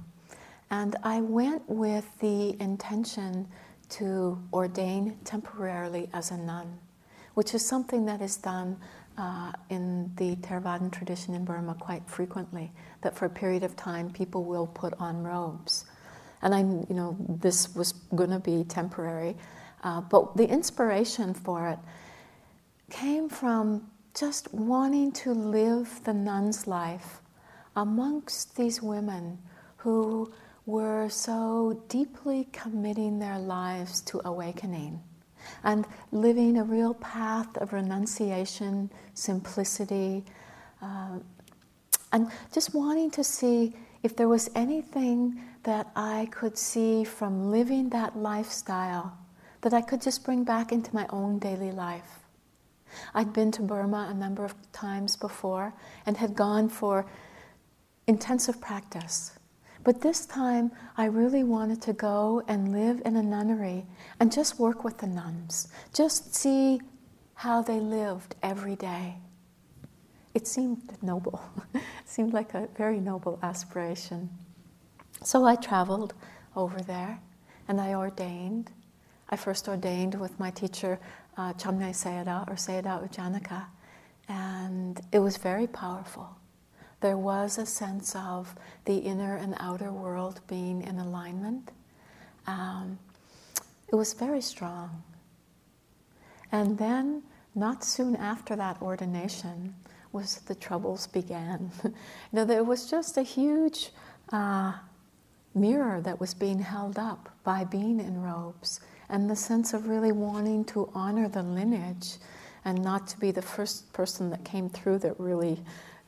and 0.73 0.97
I 1.03 1.21
went 1.21 1.69
with 1.69 2.07
the 2.21 2.57
intention 2.61 3.47
to 3.91 4.39
ordain 4.55 5.19
temporarily 5.23 6.09
as 6.15 6.31
a 6.31 6.39
nun, 6.39 6.79
which 7.35 7.55
is 7.55 7.65
something 7.65 8.07
that 8.07 8.23
is 8.23 8.39
done 8.39 8.79
uh, 9.19 9.53
in 9.69 10.11
the 10.17 10.35
Theravadan 10.37 10.91
tradition 10.91 11.35
in 11.35 11.45
Burma 11.45 11.75
quite 11.75 12.09
frequently, 12.09 12.73
that 13.03 13.15
for 13.15 13.27
a 13.27 13.31
period 13.31 13.65
of 13.65 13.77
time 13.77 14.11
people 14.11 14.45
will 14.45 14.67
put 14.67 14.95
on 14.99 15.23
robes. 15.23 15.85
And 16.41 16.55
I, 16.55 16.61
you 16.61 16.97
know, 16.97 17.17
this 17.29 17.75
was 17.75 17.93
going 18.15 18.31
to 18.31 18.39
be 18.39 18.65
temporary, 18.65 19.37
uh, 19.85 20.01
but 20.01 20.39
the 20.39 20.49
inspiration 20.49 21.35
for 21.35 21.69
it 21.69 21.79
came 22.91 23.29
from 23.29 23.91
just 24.15 24.53
wanting 24.55 25.13
to 25.13 25.33
live 25.35 26.01
the 26.05 26.15
nun's 26.15 26.67
life 26.67 27.21
amongst 27.77 28.57
these 28.57 28.81
women 28.81 29.39
who 29.77 30.33
were 30.67 31.09
so 31.09 31.83
deeply 31.89 32.49
committing 32.53 33.19
their 33.19 33.39
lives 33.39 34.01
to 34.03 34.21
awakening 34.25 35.01
and 35.65 35.87
living 36.13 36.57
a 36.57 36.65
real 36.65 36.95
path 36.95 37.57
of 37.57 37.73
renunciation, 37.73 38.91
simplicity, 39.15 40.25
uh, 40.81 41.19
and 42.13 42.31
just 42.53 42.75
wanting 42.75 43.11
to 43.11 43.25
see 43.25 43.75
if 44.03 44.15
there 44.17 44.29
was 44.29 44.51
anything 44.55 45.41
that 45.63 45.91
I 45.95 46.29
could 46.31 46.59
see 46.59 47.05
from 47.05 47.51
living 47.51 47.89
that 47.91 48.17
lifestyle 48.17 49.17
that 49.63 49.73
I 49.73 49.81
could 49.81 50.03
just 50.03 50.25
bring 50.25 50.45
back 50.45 50.73
into 50.73 50.95
my 50.95 51.07
own 51.11 51.39
daily 51.39 51.71
life. 51.71 52.19
I'd 53.15 53.33
been 53.33 53.53
to 53.53 53.63
Burma 53.63 54.09
a 54.11 54.15
number 54.15 54.45
of 54.45 54.55
times 54.73 55.17
before 55.17 55.73
and 56.05 56.17
had 56.17 56.35
gone 56.35 56.69
for 56.69 57.07
intensive 58.07 58.61
practice. 58.61 59.33
But 59.85 60.01
this 60.01 60.27
time, 60.27 60.71
I 60.97 61.07
really 61.07 61.43
wanted 61.43 61.83
to 61.83 61.93
go 61.93 62.43
and 62.47 62.73
live 62.73 63.03
in 63.05 63.17
a 63.17 63.23
nunnery 63.23 63.85
and 64.21 64.31
just 64.31 64.59
work 64.59 64.85
with 64.85 64.99
the 64.99 65.09
nuns, 65.09 65.69
just 65.93 66.35
see 66.35 66.81
how 67.35 67.63
they 67.63 67.81
lived 67.81 68.37
every 68.43 68.77
day. 68.77 69.17
It 70.35 70.47
seemed 70.47 70.97
noble, 71.03 71.43
it 71.75 71.83
seemed 72.05 72.33
like 72.33 72.55
a 72.55 72.69
very 72.77 73.01
noble 73.01 73.41
aspiration. 73.43 74.31
So 75.25 75.45
I 75.45 75.57
traveled 75.57 76.15
over 76.55 76.81
there 76.81 77.19
and 77.67 77.81
I 77.81 77.95
ordained. 77.95 78.71
I 79.31 79.37
first 79.37 79.67
ordained 79.67 80.15
with 80.15 80.39
my 80.39 80.51
teacher, 80.51 81.01
uh, 81.37 81.55
Chanmyay 81.55 81.93
Sayadaw 81.93 82.49
or 82.49 82.55
Sayadaw 82.55 83.03
U 83.03 83.09
Janaka, 83.09 83.67
and 84.29 85.01
it 85.11 85.19
was 85.19 85.39
very 85.39 85.67
powerful 85.67 86.37
there 87.03 87.19
was 87.19 87.59
a 87.59 87.67
sense 87.67 88.15
of 88.17 88.55
the 88.87 88.97
inner 88.97 89.37
and 89.37 89.55
outer 89.59 89.93
world 89.93 90.41
being 90.47 90.83
in 90.83 90.99
alignment. 90.99 91.71
Um, 92.47 92.99
it 93.89 93.97
was 93.97 94.15
very 94.15 94.41
strong. 94.41 95.03
And 96.51 96.79
then, 96.79 97.23
not 97.55 97.85
soon 97.85 98.17
after 98.17 98.57
that 98.57 98.81
ordination, 98.81 99.75
was 100.13 100.37
the 100.47 100.55
troubles 100.55 101.07
began. 101.07 101.71
you 101.85 101.93
know, 102.33 102.45
there 102.45 102.65
was 102.65 102.89
just 102.89 103.17
a 103.17 103.23
huge 103.23 103.91
uh, 104.33 104.73
mirror 105.55 106.01
that 106.03 106.21
was 106.21 106.35
being 106.35 106.61
held 106.61 106.99
up 106.99 107.31
by 107.45 107.65
being 107.65 108.01
in 108.01 108.23
robes, 108.23 108.81
and 109.09 109.29
the 109.29 109.37
sense 109.37 109.75
of 109.75 109.89
really 109.89 110.13
wanting 110.13 110.65
to 110.67 110.91
honor 110.95 111.29
the 111.29 111.43
lineage 111.43 112.17
and 112.65 112.83
not 112.83 113.09
to 113.09 113.19
be 113.19 113.31
the 113.31 113.43
first 113.43 113.93
person 113.93 114.31
that 114.31 114.45
came 114.45 114.69
through 114.69 114.99
that 114.99 115.19
really 115.19 115.59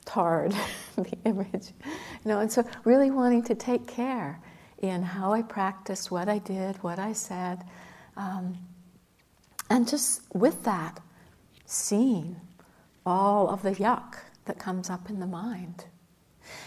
tarred 0.04 0.54
the 0.96 1.16
image 1.24 1.72
you 2.24 2.28
know 2.28 2.40
and 2.40 2.50
so 2.50 2.64
really 2.84 3.10
wanting 3.10 3.42
to 3.42 3.54
take 3.54 3.86
care 3.86 4.40
in 4.78 5.02
how 5.02 5.32
i 5.32 5.42
practiced 5.42 6.10
what 6.10 6.28
i 6.28 6.38
did 6.38 6.76
what 6.82 6.98
i 6.98 7.12
said 7.12 7.64
um, 8.16 8.56
and 9.70 9.88
just 9.88 10.22
with 10.34 10.62
that 10.64 11.00
seeing 11.66 12.36
all 13.06 13.48
of 13.48 13.62
the 13.62 13.72
yuck 13.72 14.16
that 14.44 14.58
comes 14.58 14.90
up 14.90 15.08
in 15.08 15.20
the 15.20 15.26
mind 15.26 15.86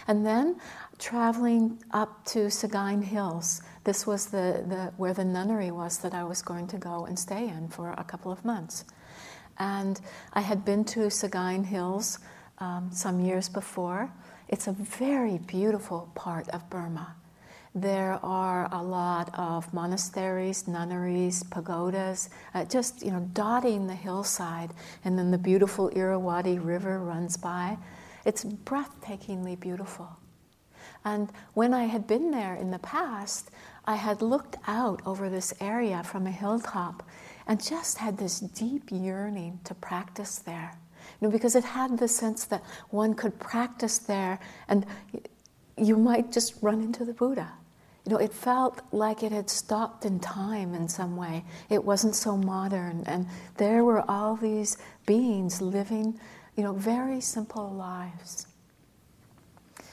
and 0.06 0.24
then 0.26 0.60
traveling 0.98 1.82
up 1.92 2.24
to 2.26 2.46
Sagaing 2.46 3.04
Hills. 3.04 3.62
This 3.84 4.06
was 4.06 4.26
the, 4.26 4.64
the, 4.66 4.92
where 4.96 5.14
the 5.14 5.24
nunnery 5.24 5.70
was 5.70 5.98
that 5.98 6.14
I 6.14 6.24
was 6.24 6.42
going 6.42 6.66
to 6.68 6.76
go 6.76 7.06
and 7.06 7.18
stay 7.18 7.48
in 7.48 7.68
for 7.68 7.92
a 7.92 8.04
couple 8.04 8.32
of 8.32 8.44
months. 8.44 8.84
And 9.58 10.00
I 10.32 10.40
had 10.40 10.64
been 10.64 10.84
to 10.86 11.00
Sagaing 11.00 11.66
Hills 11.66 12.18
um, 12.58 12.90
some 12.92 13.20
years 13.20 13.48
before. 13.48 14.10
It's 14.48 14.66
a 14.66 14.72
very 14.72 15.38
beautiful 15.38 16.10
part 16.14 16.48
of 16.50 16.68
Burma. 16.70 17.14
There 17.74 18.18
are 18.24 18.68
a 18.72 18.82
lot 18.82 19.30
of 19.38 19.72
monasteries, 19.74 20.66
nunneries, 20.66 21.42
pagodas, 21.44 22.30
uh, 22.54 22.64
just 22.64 23.02
you 23.02 23.10
know 23.10 23.28
dotting 23.32 23.86
the 23.86 23.94
hillside, 23.94 24.72
and 25.04 25.18
then 25.18 25.30
the 25.30 25.38
beautiful 25.38 25.88
Irrawaddy 25.88 26.58
River 26.58 26.98
runs 26.98 27.36
by. 27.36 27.76
It's 28.24 28.44
breathtakingly 28.44 29.58
beautiful. 29.60 30.08
And 31.04 31.30
when 31.54 31.72
I 31.72 31.84
had 31.84 32.06
been 32.06 32.30
there 32.30 32.54
in 32.54 32.70
the 32.70 32.78
past, 32.80 33.50
I 33.84 33.94
had 33.94 34.20
looked 34.20 34.56
out 34.66 35.00
over 35.06 35.30
this 35.30 35.54
area 35.60 36.02
from 36.02 36.26
a 36.26 36.30
hilltop 36.30 37.02
and 37.46 37.62
just 37.62 37.98
had 37.98 38.18
this 38.18 38.40
deep 38.40 38.90
yearning 38.90 39.60
to 39.64 39.74
practice 39.74 40.38
there. 40.38 40.76
You 41.20 41.28
know, 41.28 41.32
because 41.32 41.56
it 41.56 41.64
had 41.64 41.98
the 41.98 42.08
sense 42.08 42.44
that 42.46 42.62
one 42.90 43.14
could 43.14 43.38
practice 43.40 43.98
there 43.98 44.38
and 44.68 44.86
you 45.76 45.96
might 45.96 46.32
just 46.32 46.54
run 46.62 46.80
into 46.80 47.04
the 47.04 47.12
Buddha. 47.12 47.52
You 48.04 48.14
know, 48.14 48.18
it 48.18 48.32
felt 48.32 48.80
like 48.90 49.22
it 49.22 49.32
had 49.32 49.50
stopped 49.50 50.04
in 50.04 50.18
time 50.18 50.74
in 50.74 50.88
some 50.88 51.16
way. 51.16 51.44
It 51.68 51.84
wasn't 51.84 52.14
so 52.14 52.38
modern, 52.38 53.04
and 53.06 53.26
there 53.58 53.84
were 53.84 54.08
all 54.10 54.34
these 54.34 54.78
beings 55.04 55.60
living, 55.60 56.18
you 56.56 56.62
know, 56.62 56.72
very 56.72 57.20
simple 57.20 57.70
lives. 57.70 58.46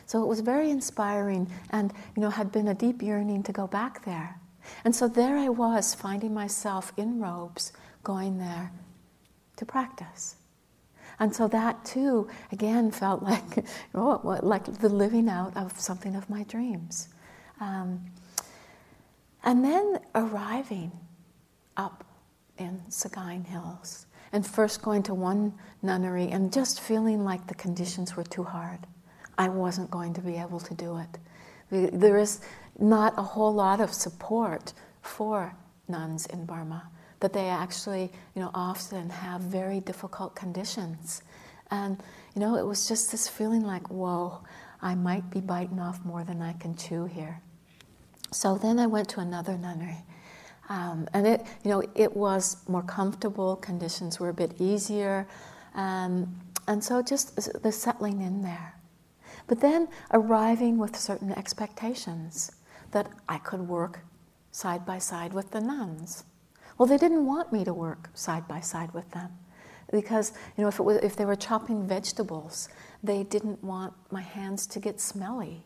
So 0.05 0.23
it 0.23 0.27
was 0.27 0.39
very 0.39 0.69
inspiring, 0.69 1.51
and 1.71 1.91
you 2.15 2.21
know, 2.21 2.29
had 2.29 2.53
been 2.53 2.69
a 2.69 2.73
deep 2.73 3.01
yearning 3.01 3.43
to 3.43 3.51
go 3.51 3.67
back 3.67 4.05
there. 4.05 4.39
And 4.85 4.95
so 4.95 5.09
there 5.09 5.37
I 5.37 5.49
was, 5.49 5.93
finding 5.93 6.33
myself 6.33 6.93
in 6.95 7.19
robes, 7.19 7.73
going 8.03 8.37
there 8.37 8.71
to 9.57 9.65
practice. 9.65 10.37
And 11.19 11.33
so 11.33 11.47
that 11.47 11.83
too, 11.85 12.27
again, 12.51 12.91
felt 12.91 13.23
like, 13.23 13.65
oh, 13.95 14.39
like 14.43 14.65
the 14.79 14.89
living 14.89 15.29
out 15.29 15.55
of 15.55 15.79
something 15.79 16.15
of 16.15 16.29
my 16.29 16.43
dreams. 16.43 17.09
Um, 17.59 18.05
and 19.43 19.63
then 19.63 19.99
arriving 20.15 20.91
up 21.77 22.03
in 22.57 22.81
Sagaing 22.89 23.45
Hills, 23.45 24.07
and 24.33 24.45
first 24.45 24.81
going 24.81 25.03
to 25.03 25.13
one 25.13 25.53
nunnery 25.81 26.29
and 26.29 26.51
just 26.51 26.81
feeling 26.81 27.23
like 27.23 27.47
the 27.47 27.55
conditions 27.55 28.15
were 28.15 28.23
too 28.23 28.43
hard. 28.43 28.79
I 29.37 29.49
wasn't 29.49 29.91
going 29.91 30.13
to 30.15 30.21
be 30.21 30.37
able 30.37 30.59
to 30.61 30.73
do 30.73 30.97
it. 30.97 31.91
There 31.99 32.17
is 32.17 32.41
not 32.79 33.13
a 33.17 33.21
whole 33.21 33.53
lot 33.53 33.81
of 33.81 33.93
support 33.93 34.73
for 35.01 35.55
nuns 35.87 36.25
in 36.27 36.45
Burma 36.45 36.89
that 37.25 37.33
they 37.33 37.47
actually, 37.49 38.11
you 38.35 38.41
know, 38.43 38.51
often 38.53 39.09
have 39.09 39.41
very 39.41 39.79
difficult 39.79 40.35
conditions. 40.35 41.23
And, 41.71 41.97
you 42.35 42.39
know, 42.39 42.55
it 42.55 42.63
was 42.63 42.87
just 42.87 43.09
this 43.09 43.27
feeling 43.27 43.63
like, 43.63 43.89
whoa, 43.89 44.43
I 44.79 44.93
might 44.93 45.31
be 45.31 45.41
biting 45.41 45.79
off 45.79 46.05
more 46.05 46.23
than 46.23 46.43
I 46.43 46.53
can 46.53 46.75
chew 46.75 47.05
here. 47.05 47.41
So 48.31 48.59
then 48.59 48.77
I 48.77 48.85
went 48.85 49.09
to 49.09 49.21
another 49.21 49.57
nunnery. 49.57 50.03
Um, 50.69 51.07
and 51.13 51.25
it, 51.25 51.41
you 51.63 51.71
know, 51.71 51.81
it 51.95 52.15
was 52.15 52.57
more 52.67 52.83
comfortable, 52.83 53.55
conditions 53.55 54.19
were 54.19 54.29
a 54.29 54.33
bit 54.33 54.61
easier. 54.61 55.27
Um, 55.73 56.39
and 56.67 56.83
so 56.83 57.01
just 57.01 57.63
the 57.63 57.71
settling 57.71 58.21
in 58.21 58.43
there. 58.43 58.75
But 59.47 59.61
then 59.61 59.87
arriving 60.13 60.77
with 60.77 60.95
certain 60.95 61.31
expectations 61.31 62.51
that 62.91 63.07
I 63.27 63.39
could 63.39 63.61
work 63.61 64.01
side 64.51 64.85
by 64.85 64.99
side 64.99 65.33
with 65.33 65.49
the 65.49 65.61
nuns. 65.61 66.23
Well, 66.77 66.87
they 66.87 66.97
didn't 66.97 67.25
want 67.25 67.53
me 67.53 67.63
to 67.63 67.73
work 67.73 68.09
side 68.13 68.47
by 68.47 68.59
side 68.59 68.93
with 68.93 69.09
them 69.11 69.29
because 69.91 70.33
you 70.57 70.63
know 70.63 70.67
if, 70.67 70.79
was, 70.79 70.97
if 70.97 71.15
they 71.15 71.25
were 71.25 71.35
chopping 71.35 71.87
vegetables, 71.87 72.69
they 73.03 73.23
didn't 73.23 73.63
want 73.63 73.93
my 74.11 74.21
hands 74.21 74.67
to 74.67 74.79
get 74.79 74.99
smelly 74.99 75.63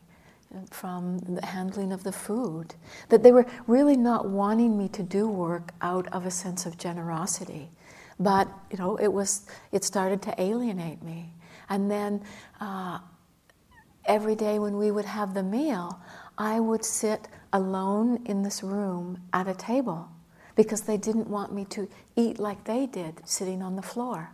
from 0.71 1.19
the 1.19 1.45
handling 1.45 1.91
of 1.91 2.03
the 2.03 2.11
food. 2.11 2.75
That 3.09 3.23
they 3.23 3.31
were 3.31 3.45
really 3.67 3.97
not 3.97 4.29
wanting 4.29 4.77
me 4.77 4.87
to 4.89 5.03
do 5.03 5.27
work 5.27 5.71
out 5.81 6.07
of 6.13 6.25
a 6.25 6.31
sense 6.31 6.65
of 6.65 6.77
generosity, 6.77 7.69
but 8.19 8.47
you 8.71 8.77
know 8.77 8.97
it 8.97 9.11
was 9.11 9.45
it 9.71 9.83
started 9.83 10.21
to 10.23 10.41
alienate 10.41 11.01
me. 11.01 11.33
And 11.69 11.89
then 11.89 12.21
uh, 12.59 12.99
every 14.05 14.35
day 14.35 14.59
when 14.59 14.77
we 14.77 14.91
would 14.91 15.05
have 15.05 15.33
the 15.33 15.43
meal, 15.43 15.99
I 16.37 16.59
would 16.59 16.83
sit 16.83 17.27
alone 17.53 18.21
in 18.25 18.43
this 18.43 18.63
room 18.63 19.21
at 19.33 19.47
a 19.47 19.53
table 19.53 20.09
because 20.59 20.81
they 20.81 20.97
didn't 20.97 21.29
want 21.29 21.53
me 21.53 21.63
to 21.63 21.87
eat 22.17 22.37
like 22.37 22.65
they 22.65 22.85
did, 22.85 23.21
sitting 23.23 23.61
on 23.61 23.77
the 23.77 23.81
floor. 23.81 24.31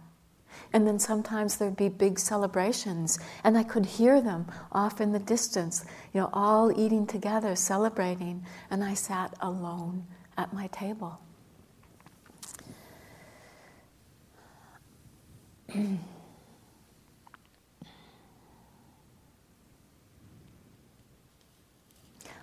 And 0.73 0.87
then 0.87 0.97
sometimes 0.97 1.57
there'd 1.57 1.75
be 1.75 1.87
big 1.87 2.17
celebrations, 2.17 3.19
and 3.43 3.55
I 3.55 3.61
could 3.61 3.85
hear 3.85 4.19
them 4.19 4.47
off 4.71 4.99
in 4.99 5.11
the 5.11 5.19
distance, 5.19 5.85
you 6.15 6.21
know, 6.21 6.31
all 6.33 6.71
eating 6.75 7.05
together, 7.05 7.55
celebrating, 7.55 8.43
and 8.71 8.83
I 8.83 8.95
sat 8.95 9.35
alone 9.39 10.07
at 10.35 10.51
my 10.51 10.65
table. 10.69 11.19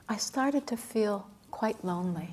I 0.08 0.16
started 0.18 0.68
to 0.68 0.76
feel 0.76 1.26
quite 1.50 1.84
lonely. 1.84 2.32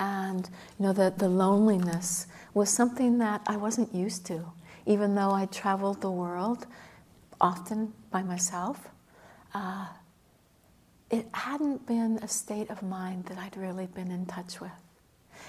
And 0.00 0.48
you 0.78 0.86
know, 0.86 0.92
the, 0.92 1.12
the 1.16 1.28
loneliness 1.28 2.26
was 2.54 2.70
something 2.70 3.18
that 3.18 3.42
I 3.46 3.56
wasn't 3.56 3.94
used 3.94 4.26
to, 4.26 4.44
even 4.86 5.14
though 5.14 5.32
I 5.32 5.46
traveled 5.46 6.00
the 6.00 6.10
world 6.10 6.66
often 7.40 7.92
by 8.10 8.22
myself. 8.22 8.88
Uh, 9.54 9.86
it 11.10 11.26
hadn't 11.32 11.86
been 11.86 12.18
a 12.22 12.28
state 12.28 12.70
of 12.70 12.82
mind 12.82 13.24
that 13.26 13.38
I'd 13.38 13.56
really 13.56 13.86
been 13.86 14.10
in 14.10 14.26
touch 14.26 14.60
with. 14.60 14.70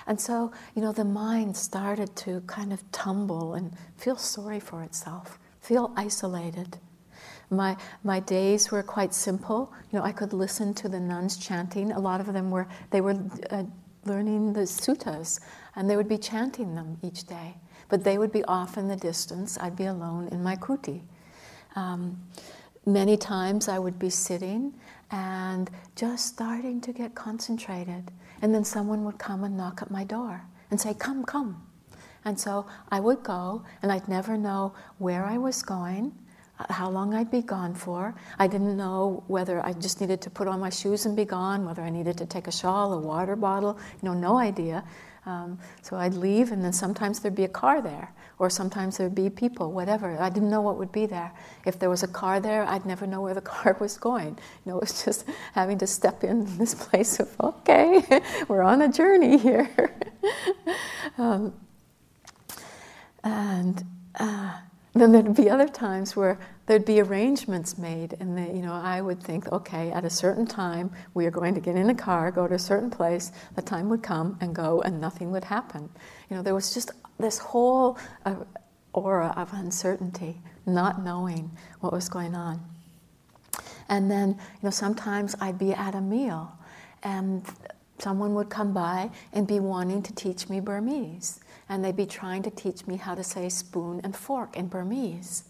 And 0.08 0.20
so, 0.20 0.52
you 0.76 0.82
know, 0.82 0.92
the 0.92 1.04
mind 1.04 1.58
started 1.58 2.16
to 2.18 2.42
kind 2.48 2.72
of 2.72 2.90
tumble 2.92 3.54
and 3.54 3.74
feel 3.98 4.16
sorry 4.16 4.60
for 4.60 4.84
itself, 4.84 5.38
feel 5.60 5.92
isolated. 5.98 6.78
My, 7.50 7.76
my 8.04 8.20
days 8.20 8.72
were 8.72 8.84
quite 8.84 9.14
simple. 9.14 9.74
You 9.92 10.00
know, 10.00 10.06
I 10.06 10.12
could 10.12 10.34
listen 10.34 10.74
to 10.76 10.90
the 10.90 11.00
nuns 11.00 11.38
chanting. 11.38 11.92
A 11.92 12.00
lot 12.00 12.22
of 12.22 12.32
them 12.32 12.52
were, 12.52 12.68
they 12.92 13.02
were 13.02 13.18
uh, 13.50 13.64
learning 14.06 14.54
the 14.54 14.62
suttas, 14.62 15.40
and 15.76 15.90
they 15.90 15.96
would 15.96 16.08
be 16.08 16.18
chanting 16.18 16.76
them 16.76 16.98
each 17.02 17.26
day. 17.26 17.56
But 17.90 18.04
they 18.04 18.18
would 18.18 18.32
be 18.32 18.44
off 18.46 18.78
in 18.78 18.88
the 18.88 18.96
distance. 18.96 19.58
I'd 19.60 19.76
be 19.76 19.86
alone 19.86 20.28
in 20.30 20.44
my 20.44 20.56
kuti. 20.56 21.02
Um, 21.76 22.22
many 22.86 23.18
times 23.18 23.68
I 23.68 23.80
would 23.80 23.98
be 23.98 24.10
sitting 24.10 24.74
and 25.12 25.70
just 25.96 26.28
starting 26.28 26.82
to 26.82 26.94
get 26.94 27.16
concentrated. 27.16 28.12
And 28.42 28.54
then 28.54 28.64
someone 28.64 29.04
would 29.06 29.18
come 29.18 29.44
and 29.44 29.58
knock 29.58 29.82
at 29.82 29.92
my 29.92 30.04
door 30.04 30.44
and 30.70 30.80
say, 30.80 30.94
Come, 30.94 31.24
come. 31.24 31.66
And 32.26 32.40
so 32.40 32.68
I 32.92 33.00
would 33.00 33.24
go, 33.24 33.64
and 33.82 33.92
I'd 33.92 34.08
never 34.08 34.38
know 34.38 34.74
where 34.98 35.26
I 35.26 35.38
was 35.38 35.64
going 35.64 36.14
how 36.70 36.90
long 36.90 37.14
I'd 37.14 37.32
be 37.32 37.42
gone 37.42 37.74
for. 37.74 38.14
I 38.38 38.48
didn't 38.48 38.76
know 38.76 39.24
whether 39.28 39.66
I 39.66 39.74
just 39.74 40.02
needed 40.02 40.22
to 40.22 40.30
put 40.30 40.48
on 40.48 40.60
my 40.60 40.70
shoes 40.70 41.06
and 41.06 41.16
be 41.16 41.26
gone, 41.26 41.66
whether 41.66 41.82
I 41.82 41.90
needed 41.90 42.18
to 42.18 42.26
take 42.26 42.48
a 42.48 42.52
shawl, 42.52 42.94
a 42.94 43.00
water 43.00 43.36
bottle, 43.36 43.80
you 44.02 44.10
know, 44.10 44.14
no 44.14 44.38
idea. 44.38 44.84
Um, 45.26 45.60
so 45.82 45.96
I'd 45.96 46.14
leave, 46.14 46.52
and 46.52 46.64
then 46.64 46.74
sometimes 46.74 47.20
there'd 47.20 47.36
be 47.36 47.44
a 47.44 47.50
car 47.50 47.82
there, 47.82 48.14
or 48.40 48.50
sometimes 48.50 48.98
there'd 48.98 49.16
be 49.16 49.30
people, 49.30 49.72
whatever. 49.72 50.20
I 50.20 50.30
didn't 50.30 50.50
know 50.50 50.62
what 50.62 50.78
would 50.78 50.92
be 50.92 51.06
there. 51.06 51.32
If 51.66 51.78
there 51.78 51.90
was 51.90 52.04
a 52.04 52.08
car 52.08 52.40
there, 52.40 52.64
I'd 52.64 52.86
never 52.86 53.06
know 53.06 53.22
where 53.22 53.34
the 53.34 53.42
car 53.56 53.78
was 53.80 53.98
going. 53.98 54.38
You 54.66 54.72
know, 54.72 54.78
it 54.78 54.82
was 54.82 55.04
just 55.04 55.26
having 55.54 55.78
to 55.80 55.88
step 55.88 56.24
in 56.24 56.46
this 56.58 56.74
place 56.74 57.20
of, 57.20 57.30
okay, 57.40 58.22
we're 58.48 58.64
on 58.64 58.82
a 58.82 58.92
journey 58.92 59.38
here. 59.38 59.70
um, 61.18 61.54
and 63.24 63.84
uh, 64.16 64.58
then 65.00 65.12
there'd 65.12 65.36
be 65.36 65.50
other 65.50 65.68
times 65.68 66.16
where 66.16 66.40
there'd 66.66 66.86
be 66.86 67.00
arrangements 67.00 67.78
made, 67.78 68.16
and 68.20 68.38
you 68.56 68.62
know, 68.62 68.74
I 68.74 69.02
would 69.02 69.22
think, 69.22 69.52
okay, 69.52 69.92
at 69.92 70.06
a 70.06 70.10
certain 70.10 70.46
time 70.46 70.92
we 71.14 71.26
are 71.26 71.32
going 71.32 71.54
to 71.56 71.62
get 71.62 71.76
in 71.76 71.90
a 71.90 71.96
car, 71.96 72.32
go 72.32 72.48
to 72.48 72.56
a 72.56 72.60
certain 72.60 72.90
place. 72.90 73.32
The 73.56 73.62
time 73.62 73.90
would 73.90 74.04
come 74.04 74.38
and 74.42 74.56
go, 74.56 74.82
and 74.82 75.00
nothing 75.00 75.32
would 75.32 75.44
happen. 75.44 75.90
You 76.30 76.38
know, 76.38 76.42
there 76.42 76.56
was 76.56 76.74
just 76.74 76.92
this 77.20 77.38
whole 77.38 77.98
uh, 78.26 78.36
aura 78.94 79.34
of 79.38 79.54
uncertainty, 79.54 80.42
not 80.66 81.04
knowing 81.04 81.52
what 81.82 81.94
was 81.94 82.10
going 82.10 82.36
on. 82.36 82.62
And 83.90 84.10
then, 84.10 84.30
you 84.30 84.60
know, 84.64 84.70
sometimes 84.70 85.36
I'd 85.42 85.58
be 85.58 85.74
at 85.74 85.96
a 85.96 86.02
meal, 86.02 86.52
and 87.04 87.46
someone 88.00 88.34
would 88.36 88.50
come 88.50 88.74
by 88.74 89.12
and 89.34 89.46
be 89.46 89.60
wanting 89.60 90.02
to 90.04 90.16
teach 90.16 90.50
me 90.50 90.60
Burmese 90.60 91.42
and 91.70 91.86
they'd 91.86 91.96
be 91.96 92.06
trying 92.06 92.42
to 92.44 92.50
teach 92.50 92.88
me 92.88 92.98
how 92.98 93.16
to 93.16 93.24
say 93.24 93.48
spoon 93.48 94.02
and 94.04 94.16
fork 94.16 94.58
in 94.58 94.68
Burmese. 94.68 95.44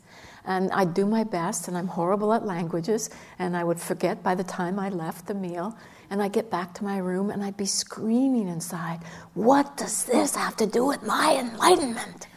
And 0.45 0.71
I'd 0.71 0.93
do 0.93 1.05
my 1.05 1.23
best, 1.23 1.67
and 1.67 1.77
I'm 1.77 1.87
horrible 1.87 2.33
at 2.33 2.45
languages, 2.45 3.09
and 3.39 3.55
I 3.55 3.63
would 3.63 3.79
forget 3.79 4.21
by 4.21 4.35
the 4.35 4.43
time 4.43 4.79
I 4.79 4.89
left 4.89 5.27
the 5.27 5.33
meal. 5.33 5.77
And 6.09 6.21
I'd 6.21 6.33
get 6.33 6.49
back 6.49 6.73
to 6.75 6.83
my 6.83 6.97
room, 6.97 7.29
and 7.29 7.43
I'd 7.43 7.57
be 7.57 7.65
screaming 7.65 8.47
inside, 8.47 8.99
What 9.33 9.77
does 9.77 10.05
this 10.05 10.35
have 10.35 10.55
to 10.57 10.65
do 10.65 10.85
with 10.85 11.03
my 11.03 11.37
enlightenment? 11.39 12.27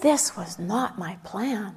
This 0.00 0.36
was 0.36 0.58
not 0.58 0.98
my 0.98 1.16
plan. 1.24 1.74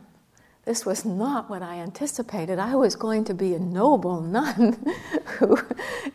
This 0.66 0.86
was 0.86 1.04
not 1.06 1.50
what 1.50 1.64
I 1.64 1.78
anticipated. 1.78 2.60
I 2.60 2.76
was 2.76 2.96
going 2.96 3.24
to 3.26 3.34
be 3.34 3.56
a 3.56 3.60
noble 3.60 4.22
nun 4.22 4.78
who, 5.26 5.58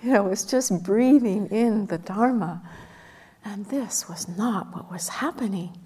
you 0.02 0.12
know, 0.12 0.22
was 0.24 0.44
just 0.44 0.84
breathing 0.84 1.48
in 1.48 1.86
the 1.86 1.98
Dharma. 1.98 2.62
And 3.44 3.66
this 3.66 4.08
was 4.08 4.26
not 4.26 4.74
what 4.74 4.90
was 4.90 5.08
happening. 5.08 5.76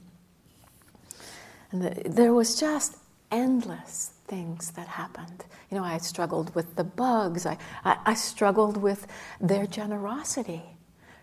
And 1.71 1.83
the, 1.83 2.09
there 2.09 2.33
was 2.33 2.59
just 2.59 2.97
endless 3.31 4.13
things 4.27 4.71
that 4.73 4.87
happened. 4.87 5.45
You 5.71 5.79
know, 5.79 5.85
I 5.85 5.99
struggled 5.99 6.55
with 6.55 6.77
the 6.77 6.85
bugs, 6.85 7.45
I, 7.47 7.59
I, 7.85 7.99
I 8.07 8.15
struggled 8.15 8.77
with 8.77 9.07
their 9.41 9.67
generosity. 9.67 10.63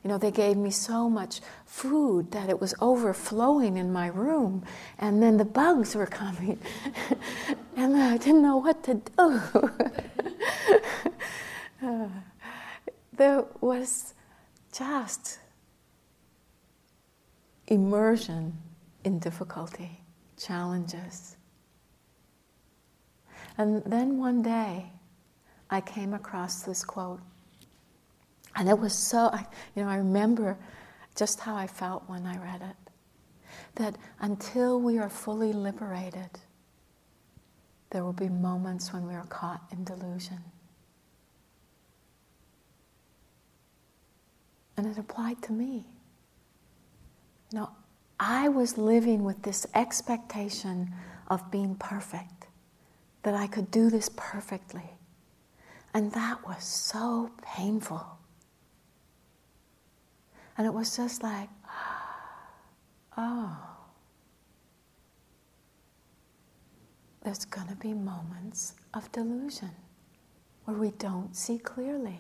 You 0.04 0.10
know, 0.10 0.18
they 0.20 0.30
gave 0.30 0.56
me 0.56 0.70
so 0.70 1.10
much 1.10 1.42
food 1.66 2.30
that 2.32 2.48
it 2.48 2.62
was 2.62 2.76
overflowing 2.80 3.78
in 3.78 3.92
my 3.92 4.08
room, 4.08 4.64
and 5.00 5.24
then 5.24 5.38
the 5.38 5.46
bugs 5.46 5.96
were 5.96 6.06
coming, 6.06 6.60
and 7.76 7.98
I 7.98 8.18
didn't 8.18 8.44
know 8.44 8.58
what 8.58 8.84
to 8.84 8.94
do. 8.96 9.42
uh, 11.88 12.08
there 13.14 13.46
was 13.62 14.14
just 14.72 15.40
immersion 17.68 18.58
in 19.04 19.20
difficulty, 19.20 20.02
challenges. 20.38 21.38
And 23.58 23.84
then 23.86 24.18
one 24.18 24.42
day, 24.42 24.92
I 25.70 25.82
came 25.82 26.14
across 26.14 26.64
this 26.64 26.84
quote. 26.84 27.22
And 28.56 28.70
it 28.70 28.78
was 28.78 28.94
so, 28.94 29.34
you 29.76 29.84
know, 29.84 29.90
I 29.90 29.98
remember 29.98 30.58
just 31.16 31.40
how 31.40 31.56
I 31.56 31.68
felt 31.68 32.04
when 32.08 32.26
I 32.26 32.38
read 32.38 32.62
it. 32.62 32.92
That 33.76 33.98
until 34.20 34.80
we 34.80 34.98
are 35.00 35.10
fully 35.10 35.54
liberated, 35.54 36.30
there 37.90 38.04
will 38.04 38.14
be 38.14 38.30
moments 38.30 38.94
when 38.94 39.08
we 39.08 39.14
are 39.14 39.26
caught 39.26 39.62
in 39.72 39.84
delusion. 39.84 40.40
And 44.78 44.88
it 44.88 44.98
applied 44.98 45.42
to 45.44 45.54
me. 45.54 45.86
Know, 47.56 47.70
I 48.20 48.50
was 48.50 48.78
living 48.78 49.24
with 49.24 49.44
this 49.44 49.66
expectation 49.74 50.94
of 51.30 51.50
being 51.52 51.76
perfect, 51.76 52.48
that 53.24 53.34
I 53.34 53.48
could 53.48 53.72
do 53.72 53.90
this 53.90 54.10
perfectly. 54.18 54.90
And 55.94 56.12
that 56.12 56.46
was 56.46 56.66
so 56.66 57.32
painful. 57.42 58.06
And 60.58 60.68
it 60.68 60.74
was 60.74 60.98
just 60.98 61.24
like, 61.24 61.48
oh, 63.18 63.58
there's 67.24 67.46
going 67.46 67.70
to 67.70 67.76
be 67.76 67.94
moments 67.94 68.74
of 68.94 69.10
delusion 69.14 69.72
where 70.66 70.76
we 70.76 70.92
don't 70.92 71.34
see 71.34 71.58
clearly. 71.58 72.20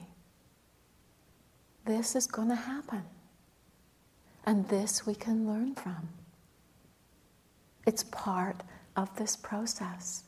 This 1.83 2.15
is 2.15 2.25
going 2.25 2.47
to 2.47 2.55
happen. 2.55 3.03
And 4.45 4.67
this 4.69 5.05
we 5.05 5.15
can 5.15 5.47
learn 5.47 5.73
from. 5.73 6.09
It's 7.87 8.03
part 8.03 8.61
of 8.95 9.15
this 9.17 9.35
process. 9.35 10.23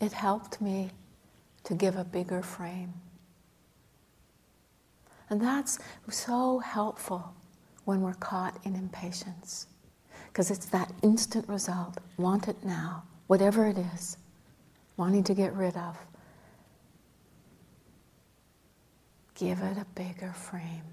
It 0.00 0.12
helped 0.12 0.60
me 0.60 0.90
to 1.64 1.74
give 1.74 1.96
a 1.96 2.04
bigger 2.04 2.42
frame. 2.42 2.92
And 5.30 5.40
that's 5.40 5.78
so 6.10 6.58
helpful 6.58 7.34
when 7.84 8.00
we're 8.00 8.14
caught 8.14 8.58
in 8.64 8.74
impatience. 8.74 9.68
Because 10.26 10.50
it's 10.50 10.66
that 10.66 10.92
instant 11.02 11.48
result, 11.48 11.98
want 12.16 12.48
it 12.48 12.56
now, 12.64 13.04
whatever 13.28 13.66
it 13.66 13.78
is, 13.94 14.16
wanting 15.02 15.24
to 15.24 15.34
get 15.34 15.52
rid 15.56 15.76
of. 15.76 15.98
Give 19.34 19.58
it 19.58 19.76
a 19.76 19.84
bigger 19.96 20.32
frame. 20.32 20.84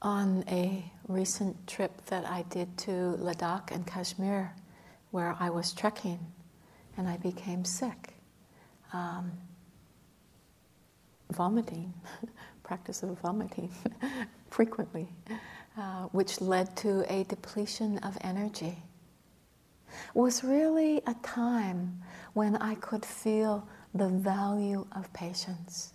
on 0.00 0.42
a 0.48 0.90
recent 1.06 1.66
trip 1.66 2.06
that 2.06 2.24
I 2.24 2.44
did 2.48 2.78
to 2.78 2.90
Ladakh 3.18 3.72
and 3.72 3.86
Kashmir, 3.86 4.54
where 5.10 5.36
I 5.38 5.50
was 5.50 5.74
trekking 5.74 6.20
and 6.98 7.08
I 7.08 7.16
became 7.16 7.64
sick. 7.64 8.12
Um, 8.92 9.32
vomiting, 11.30 11.94
practice 12.62 13.02
of 13.02 13.18
vomiting 13.20 13.70
frequently, 14.50 15.08
uh, 15.78 16.04
which 16.12 16.40
led 16.40 16.76
to 16.78 17.04
a 17.12 17.24
depletion 17.24 17.98
of 17.98 18.18
energy. 18.20 18.76
Was 20.14 20.44
really 20.44 21.00
a 21.06 21.14
time 21.22 22.02
when 22.34 22.56
I 22.56 22.74
could 22.74 23.04
feel 23.04 23.66
the 23.94 24.08
value 24.08 24.86
of 24.92 25.10
patience. 25.12 25.92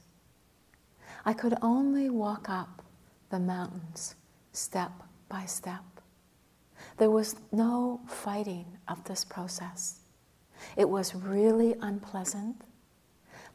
I 1.25 1.33
could 1.33 1.57
only 1.61 2.09
walk 2.09 2.49
up 2.49 2.81
the 3.29 3.39
mountains 3.39 4.15
step 4.51 4.91
by 5.29 5.45
step. 5.45 5.83
There 6.97 7.11
was 7.11 7.35
no 7.51 8.01
fighting 8.07 8.65
of 8.87 9.03
this 9.05 9.25
process. 9.25 10.02
It 10.77 10.89
was 10.89 11.15
really 11.15 11.75
unpleasant, 11.81 12.61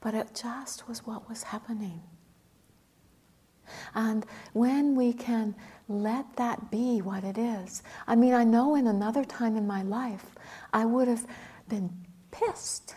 but 0.01 0.14
it 0.14 0.35
just 0.35 0.88
was 0.88 1.07
what 1.07 1.29
was 1.29 1.44
happening. 1.44 2.03
And 3.94 4.25
when 4.53 4.94
we 4.94 5.12
can 5.12 5.55
let 5.88 6.37
that 6.37 6.71
be 6.71 7.03
what 7.03 7.25
it 7.25 7.38
is, 7.38 7.83
I 8.07 8.16
mean, 8.16 8.35
I 8.35 8.44
know 8.44 8.75
in 8.75 8.87
another 8.87 9.25
time 9.25 9.57
in 9.57 9.66
my 9.66 9.83
life, 9.83 10.35
I 10.73 10.85
would 10.85 11.09
have 11.09 11.27
been 11.68 11.90
pissed. 12.31 12.94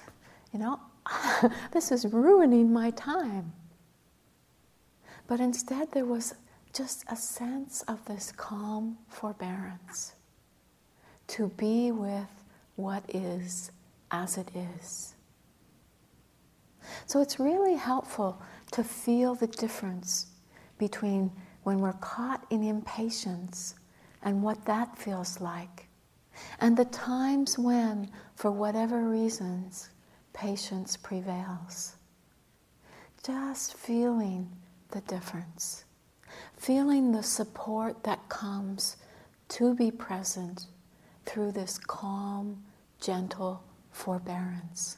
You 0.54 0.60
know, 0.60 0.80
this 1.72 1.92
is 1.92 2.06
ruining 2.06 2.72
my 2.72 2.92
time. 2.92 3.54
But 5.28 5.40
instead, 5.40 5.92
there 5.92 6.06
was 6.06 6.34
just 6.74 7.04
a 7.10 7.16
sense 7.16 7.84
of 7.84 8.04
this 8.06 8.32
calm 8.32 8.98
forbearance 9.08 10.14
to 11.28 11.48
be 11.50 11.92
with 11.92 12.28
what 12.76 13.04
is 13.14 13.72
as 14.12 14.38
it 14.38 14.50
is. 14.56 15.16
So 17.06 17.22
it's 17.22 17.40
really 17.40 17.76
helpful 17.76 18.42
to 18.72 18.84
feel 18.84 19.36
the 19.36 19.48
difference 19.48 20.28
between 20.78 21.32
when 21.64 21.80
we're 21.80 21.94
caught 21.94 22.46
in 22.50 22.64
impatience 22.64 23.76
and 24.24 24.44
what 24.44 24.66
that 24.66 24.98
feels 24.98 25.42
like, 25.42 25.88
and 26.60 26.76
the 26.76 26.86
times 26.86 27.58
when, 27.58 28.10
for 28.36 28.52
whatever 28.52 29.10
reasons, 29.10 29.90
patience 30.34 30.98
prevails. 30.98 31.96
Just 33.24 33.76
feeling 33.76 34.50
the 34.90 35.02
difference 35.02 35.86
feeling 36.58 37.12
the 37.12 37.24
support 37.24 38.04
that 38.04 38.30
comes 38.30 38.98
to 39.50 39.74
be 39.74 39.92
present 39.92 40.68
through 41.26 41.52
this 41.52 41.78
calm, 41.78 42.64
gentle 43.00 43.64
forbearance. 43.92 44.98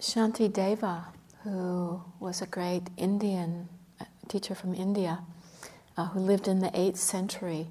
Shanti 0.00 0.50
Deva, 0.50 1.08
who 1.44 2.02
was 2.18 2.40
a 2.40 2.46
great 2.46 2.84
Indian 2.96 3.68
teacher 4.28 4.54
from 4.54 4.74
India, 4.74 5.20
uh, 5.96 6.06
who 6.06 6.20
lived 6.20 6.48
in 6.48 6.60
the 6.60 6.70
8th 6.70 6.96
century. 6.96 7.68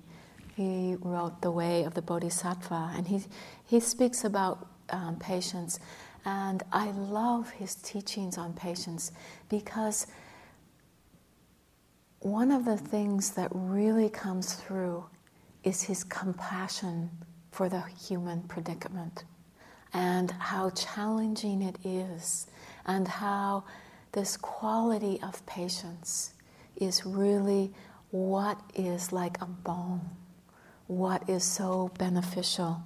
He 0.56 0.96
wrote 1.02 1.42
The 1.42 1.50
Way 1.50 1.84
of 1.84 1.96
the 1.96 2.02
Bodhisattva, 2.02 2.92
and 2.96 3.08
he, 3.08 3.24
he 3.66 3.80
speaks 3.80 4.24
about 4.24 4.68
um, 4.92 5.18
patience. 5.18 5.80
And 6.26 6.64
I 6.72 6.92
love 6.92 7.50
his 7.52 7.76
teachings 7.76 8.38
on 8.38 8.54
patience 8.54 9.12
because 9.50 10.08
one 12.20 12.52
of 12.52 12.66
the 12.66 12.78
things 12.78 13.32
that 13.32 13.50
really 13.54 14.10
comes 14.10 14.54
through 14.54 15.06
is 15.64 15.84
his 15.84 16.04
compassion 16.04 17.10
for 17.52 17.70
the 17.70 17.82
human 17.82 18.42
predicament 18.44 19.24
and 19.94 20.32
how 20.32 20.70
challenging 20.72 21.62
it 21.62 21.78
is, 21.84 22.48
and 22.86 23.08
how 23.08 23.64
this 24.12 24.38
quality 24.38 25.20
of 25.24 25.44
patience 25.46 26.34
is 26.76 27.06
really 27.06 27.74
what 28.12 28.60
is 28.76 29.12
like 29.12 29.42
a 29.42 29.46
balm, 29.46 30.02
what 30.88 31.28
is 31.30 31.44
so 31.44 31.92
beneficial. 31.98 32.84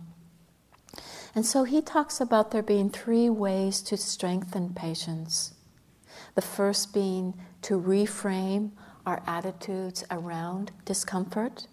And 1.35 1.45
so 1.45 1.63
he 1.63 1.81
talks 1.81 2.21
about 2.21 2.51
there 2.51 2.63
being 2.63 2.89
three 2.89 3.29
ways 3.29 3.81
to 3.83 3.97
strengthen 3.97 4.73
patience. 4.73 5.53
The 6.35 6.41
first 6.41 6.93
being 6.93 7.33
to 7.63 7.79
reframe 7.79 8.71
our 9.05 9.23
attitudes 9.25 10.03
around 10.11 10.71
discomfort. 10.85 11.67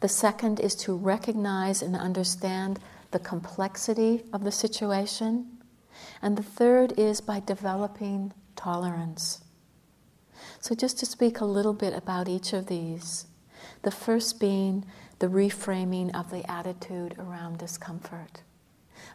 The 0.00 0.08
second 0.08 0.60
is 0.60 0.74
to 0.76 0.96
recognize 0.96 1.82
and 1.82 1.96
understand 1.96 2.78
the 3.10 3.18
complexity 3.18 4.22
of 4.32 4.44
the 4.44 4.52
situation. 4.52 5.58
And 6.22 6.36
the 6.36 6.42
third 6.42 6.98
is 6.98 7.20
by 7.20 7.40
developing 7.40 8.32
tolerance. 8.56 9.42
So, 10.60 10.74
just 10.74 10.98
to 10.98 11.06
speak 11.06 11.40
a 11.40 11.44
little 11.44 11.74
bit 11.74 11.94
about 11.94 12.28
each 12.28 12.52
of 12.52 12.66
these. 12.66 13.26
The 13.82 13.90
first 13.90 14.40
being 14.40 14.84
the 15.18 15.28
reframing 15.28 16.14
of 16.14 16.30
the 16.30 16.48
attitude 16.50 17.16
around 17.18 17.58
discomfort. 17.58 18.42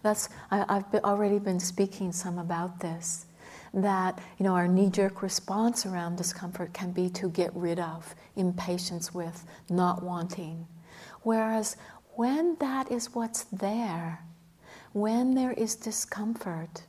That's, 0.01 0.29
I, 0.51 0.57
have 0.73 0.93
already 1.03 1.39
been 1.39 1.59
speaking 1.59 2.11
some 2.11 2.37
about 2.37 2.79
this. 2.79 3.25
That 3.73 4.19
you 4.37 4.43
know, 4.43 4.55
our 4.55 4.67
knee-jerk 4.67 5.21
response 5.21 5.85
around 5.85 6.15
discomfort 6.15 6.73
can 6.73 6.91
be 6.91 7.09
to 7.11 7.29
get 7.29 7.55
rid 7.55 7.79
of, 7.79 8.15
impatience 8.35 9.13
with, 9.13 9.45
not 9.69 10.01
wanting. 10.01 10.67
Whereas 11.21 11.77
when 12.15 12.55
that 12.59 12.91
is 12.91 13.13
what's 13.13 13.43
there, 13.45 14.23
when 14.93 15.35
there 15.35 15.51
is 15.51 15.75
discomfort, 15.75 16.83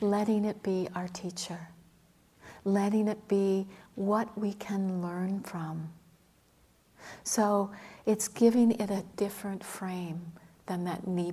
letting 0.00 0.44
it 0.44 0.62
be 0.62 0.88
our 0.94 1.08
teacher 1.08 1.68
letting 2.64 3.08
it 3.08 3.28
be 3.28 3.66
what 3.94 4.36
we 4.38 4.52
can 4.54 5.02
learn 5.02 5.40
from. 5.40 5.90
So 7.24 7.70
it's 8.06 8.28
giving 8.28 8.72
it 8.72 8.90
a 8.90 9.04
different 9.16 9.64
frame 9.64 10.32
than 10.66 10.84
that 10.84 11.06
knee, 11.06 11.32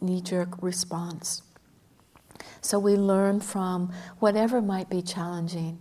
knee 0.00 0.20
jerk 0.20 0.62
response. 0.62 1.42
So 2.60 2.78
we 2.78 2.96
learn 2.96 3.40
from 3.40 3.92
whatever 4.18 4.60
might 4.60 4.90
be 4.90 5.02
challenging, 5.02 5.78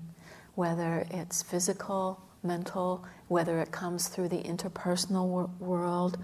whether 0.55 1.05
it's 1.09 1.43
physical, 1.43 2.21
mental, 2.43 3.05
whether 3.27 3.59
it 3.59 3.71
comes 3.71 4.07
through 4.07 4.29
the 4.29 4.43
interpersonal 4.43 5.27
wor- 5.27 5.49
world. 5.59 6.17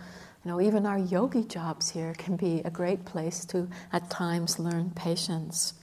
You 0.44 0.52
know, 0.52 0.62
even 0.62 0.86
our 0.86 1.00
yogi 1.00 1.44
jobs 1.44 1.90
here 1.90 2.14
can 2.18 2.36
be 2.36 2.62
a 2.64 2.70
great 2.70 3.06
place 3.06 3.46
to 3.46 3.68
at 3.92 4.10
times 4.10 4.60
learn 4.60 4.92
patience. 4.92 5.74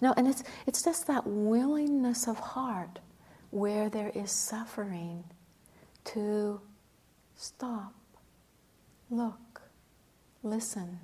No, 0.00 0.12
and 0.16 0.26
it's, 0.26 0.42
it's 0.66 0.82
just 0.82 1.06
that 1.06 1.26
willingness 1.26 2.26
of 2.26 2.38
heart 2.38 2.98
where 3.50 3.88
there 3.88 4.10
is 4.14 4.30
suffering 4.30 5.24
to 6.04 6.60
stop, 7.36 7.94
look, 9.10 9.62
listen, 10.42 10.98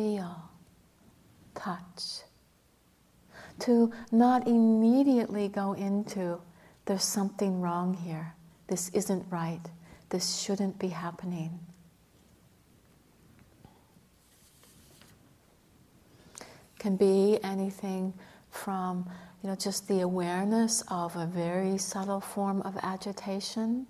feel, 0.00 0.50
touch. 1.54 2.22
To 3.60 3.92
not 4.10 4.48
immediately 4.48 5.48
go 5.48 5.74
into, 5.74 6.40
there's 6.86 7.04
something 7.04 7.60
wrong 7.60 7.92
here, 7.92 8.32
this 8.68 8.88
isn't 8.94 9.26
right, 9.30 9.60
this 10.08 10.40
shouldn't 10.40 10.78
be 10.78 10.88
happening. 10.88 11.60
Can 16.78 16.96
be 16.96 17.38
anything 17.42 18.14
from 18.50 19.06
you 19.42 19.50
know, 19.50 19.54
just 19.54 19.86
the 19.86 20.00
awareness 20.00 20.82
of 20.88 21.14
a 21.16 21.26
very 21.26 21.76
subtle 21.76 22.22
form 22.22 22.62
of 22.62 22.78
agitation 22.82 23.86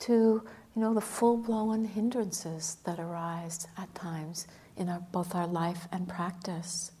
to 0.00 0.42
you 0.74 0.82
know, 0.82 0.92
the 0.92 1.00
full-blown 1.00 1.86
hindrances 1.86 2.76
that 2.84 3.00
arise 3.00 3.66
at 3.78 3.94
times 3.94 4.46
in 4.76 4.88
our, 4.88 5.00
both 5.12 5.34
our 5.34 5.46
life 5.46 5.88
and 5.90 6.08
practice. 6.08 6.92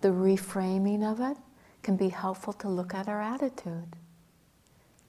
The 0.00 0.08
reframing 0.08 1.02
of 1.02 1.20
it 1.20 1.36
can 1.82 1.96
be 1.96 2.08
helpful 2.08 2.52
to 2.54 2.68
look 2.68 2.94
at 2.94 3.08
our 3.08 3.20
attitude. 3.20 3.96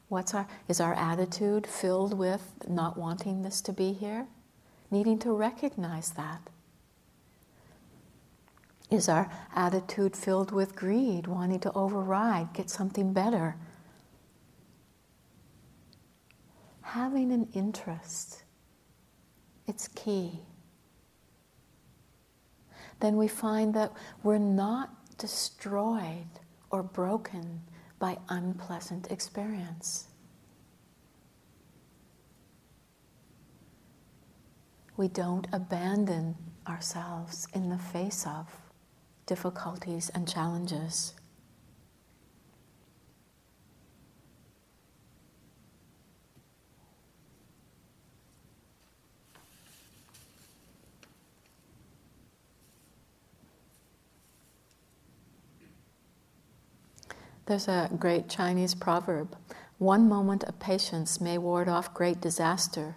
What's 0.09 0.33
our, 0.33 0.47
is 0.67 0.81
our 0.81 0.93
attitude 0.93 1.65
filled 1.65 2.17
with 2.17 2.53
not 2.67 2.97
wanting 2.97 3.43
this 3.43 3.61
to 3.61 3.73
be 3.73 3.93
here? 3.93 4.27
Needing 4.89 5.19
to 5.19 5.31
recognize 5.31 6.11
that. 6.11 6.41
Is 8.89 9.07
our 9.07 9.31
attitude 9.55 10.17
filled 10.17 10.51
with 10.51 10.75
greed, 10.75 11.27
wanting 11.27 11.61
to 11.61 11.71
override, 11.71 12.51
get 12.53 12.69
something 12.69 13.13
better? 13.13 13.55
Having 16.81 17.31
an 17.31 17.47
interest, 17.53 18.40
it's 19.71 19.87
key. 19.87 20.37
Then 22.99 23.15
we 23.15 23.29
find 23.29 23.73
that 23.73 23.93
we're 24.21 24.37
not 24.37 25.17
destroyed 25.17 26.27
or 26.71 26.83
broken 26.83 27.61
by 27.97 28.17
unpleasant 28.27 29.09
experience. 29.09 30.07
We 34.97 35.07
don't 35.07 35.47
abandon 35.53 36.35
ourselves 36.67 37.47
in 37.53 37.69
the 37.69 37.77
face 37.77 38.25
of 38.27 38.47
difficulties 39.25 40.11
and 40.13 40.27
challenges. 40.27 41.13
There's 57.51 57.67
a 57.67 57.89
great 57.99 58.29
Chinese 58.29 58.73
proverb 58.73 59.35
one 59.77 60.07
moment 60.07 60.45
of 60.45 60.57
patience 60.61 61.19
may 61.19 61.37
ward 61.37 61.67
off 61.67 61.93
great 61.93 62.21
disaster, 62.21 62.95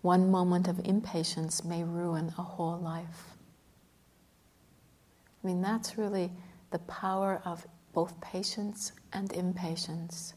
one 0.00 0.30
moment 0.30 0.68
of 0.68 0.78
impatience 0.84 1.64
may 1.64 1.82
ruin 1.82 2.32
a 2.38 2.42
whole 2.42 2.78
life. 2.78 3.34
I 5.42 5.48
mean, 5.48 5.60
that's 5.60 5.98
really 5.98 6.30
the 6.70 6.78
power 6.78 7.42
of 7.44 7.66
both 7.94 8.20
patience 8.20 8.92
and 9.12 9.32
impatience. 9.32 10.34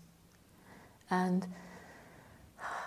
And 1.12 1.46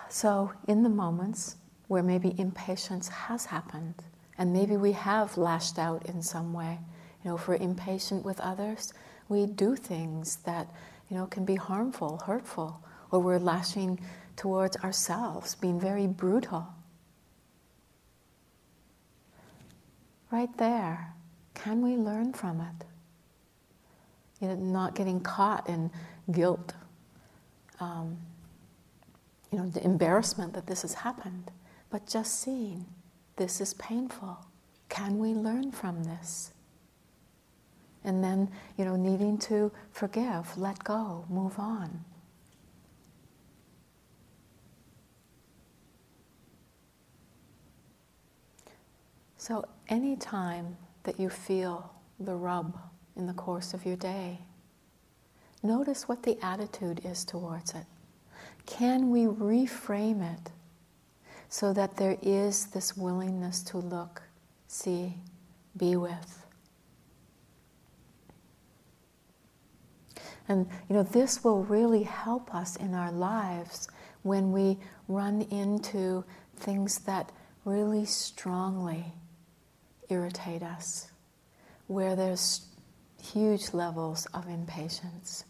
so, 0.09 0.51
in 0.67 0.83
the 0.83 0.89
moments 0.89 1.55
where 1.87 2.03
maybe 2.03 2.37
impatience 2.37 3.07
has 3.07 3.45
happened, 3.45 4.03
and 4.37 4.51
maybe 4.51 4.75
we 4.75 4.91
have 4.91 5.37
lashed 5.37 5.79
out 5.79 6.05
in 6.07 6.21
some 6.21 6.51
way, 6.51 6.79
you 7.23 7.29
know, 7.29 7.37
if 7.37 7.47
we're 7.47 7.55
impatient 7.55 8.25
with 8.25 8.41
others, 8.41 8.91
we 9.29 9.45
do 9.45 9.75
things 9.75 10.37
that, 10.45 10.67
you 11.09 11.17
know, 11.17 11.25
can 11.25 11.45
be 11.45 11.55
harmful, 11.55 12.21
hurtful, 12.25 12.81
or 13.11 13.19
we're 13.19 13.39
lashing 13.39 13.99
towards 14.35 14.77
ourselves, 14.77 15.55
being 15.55 15.79
very 15.79 16.07
brutal. 16.07 16.67
Right 20.31 20.55
there, 20.57 21.13
can 21.53 21.81
we 21.81 21.95
learn 21.95 22.33
from 22.33 22.61
it? 22.61 22.85
You 24.41 24.47
know, 24.49 24.55
not 24.55 24.95
getting 24.95 25.19
caught 25.19 25.69
in 25.69 25.91
guilt, 26.31 26.73
um, 27.79 28.17
you 29.51 29.59
know, 29.59 29.69
the 29.69 29.83
embarrassment 29.83 30.53
that 30.53 30.65
this 30.65 30.81
has 30.81 30.95
happened, 30.95 31.51
but 31.91 32.07
just 32.07 32.41
seeing 32.41 32.85
this 33.35 33.61
is 33.61 33.75
painful. 33.75 34.39
Can 34.89 35.19
we 35.19 35.33
learn 35.33 35.71
from 35.71 36.03
this? 36.03 36.52
And 38.03 38.23
then, 38.23 38.49
you 38.77 38.85
know, 38.85 38.95
needing 38.95 39.37
to 39.39 39.71
forgive, 39.91 40.57
let 40.57 40.83
go, 40.83 41.25
move 41.29 41.57
on. 41.57 42.03
So, 49.37 49.65
any 49.89 50.15
time 50.15 50.77
that 51.03 51.19
you 51.19 51.29
feel 51.29 51.93
the 52.19 52.35
rub 52.35 52.77
in 53.15 53.27
the 53.27 53.33
course 53.33 53.73
of 53.73 53.85
your 53.85 53.95
day. 53.95 54.39
Notice 55.61 56.07
what 56.07 56.23
the 56.23 56.37
attitude 56.41 57.01
is 57.05 57.23
towards 57.23 57.73
it. 57.73 57.85
Can 58.65 59.09
we 59.09 59.21
reframe 59.25 60.21
it 60.33 60.51
so 61.49 61.73
that 61.73 61.97
there 61.97 62.17
is 62.21 62.67
this 62.67 62.97
willingness 62.97 63.61
to 63.63 63.77
look, 63.77 64.23
see, 64.67 65.15
be 65.77 65.95
with? 65.95 66.42
And 70.47 70.67
you 70.89 70.95
know, 70.95 71.03
this 71.03 71.43
will 71.43 71.63
really 71.63 72.03
help 72.03 72.53
us 72.53 72.75
in 72.75 72.93
our 72.93 73.11
lives 73.11 73.87
when 74.23 74.51
we 74.51 74.77
run 75.07 75.43
into 75.43 76.23
things 76.57 76.99
that 76.99 77.31
really 77.65 78.05
strongly 78.05 79.05
irritate 80.09 80.63
us, 80.63 81.11
where 81.87 82.15
there's 82.15 82.67
huge 83.21 83.73
levels 83.73 84.25
of 84.33 84.47
impatience. 84.47 85.45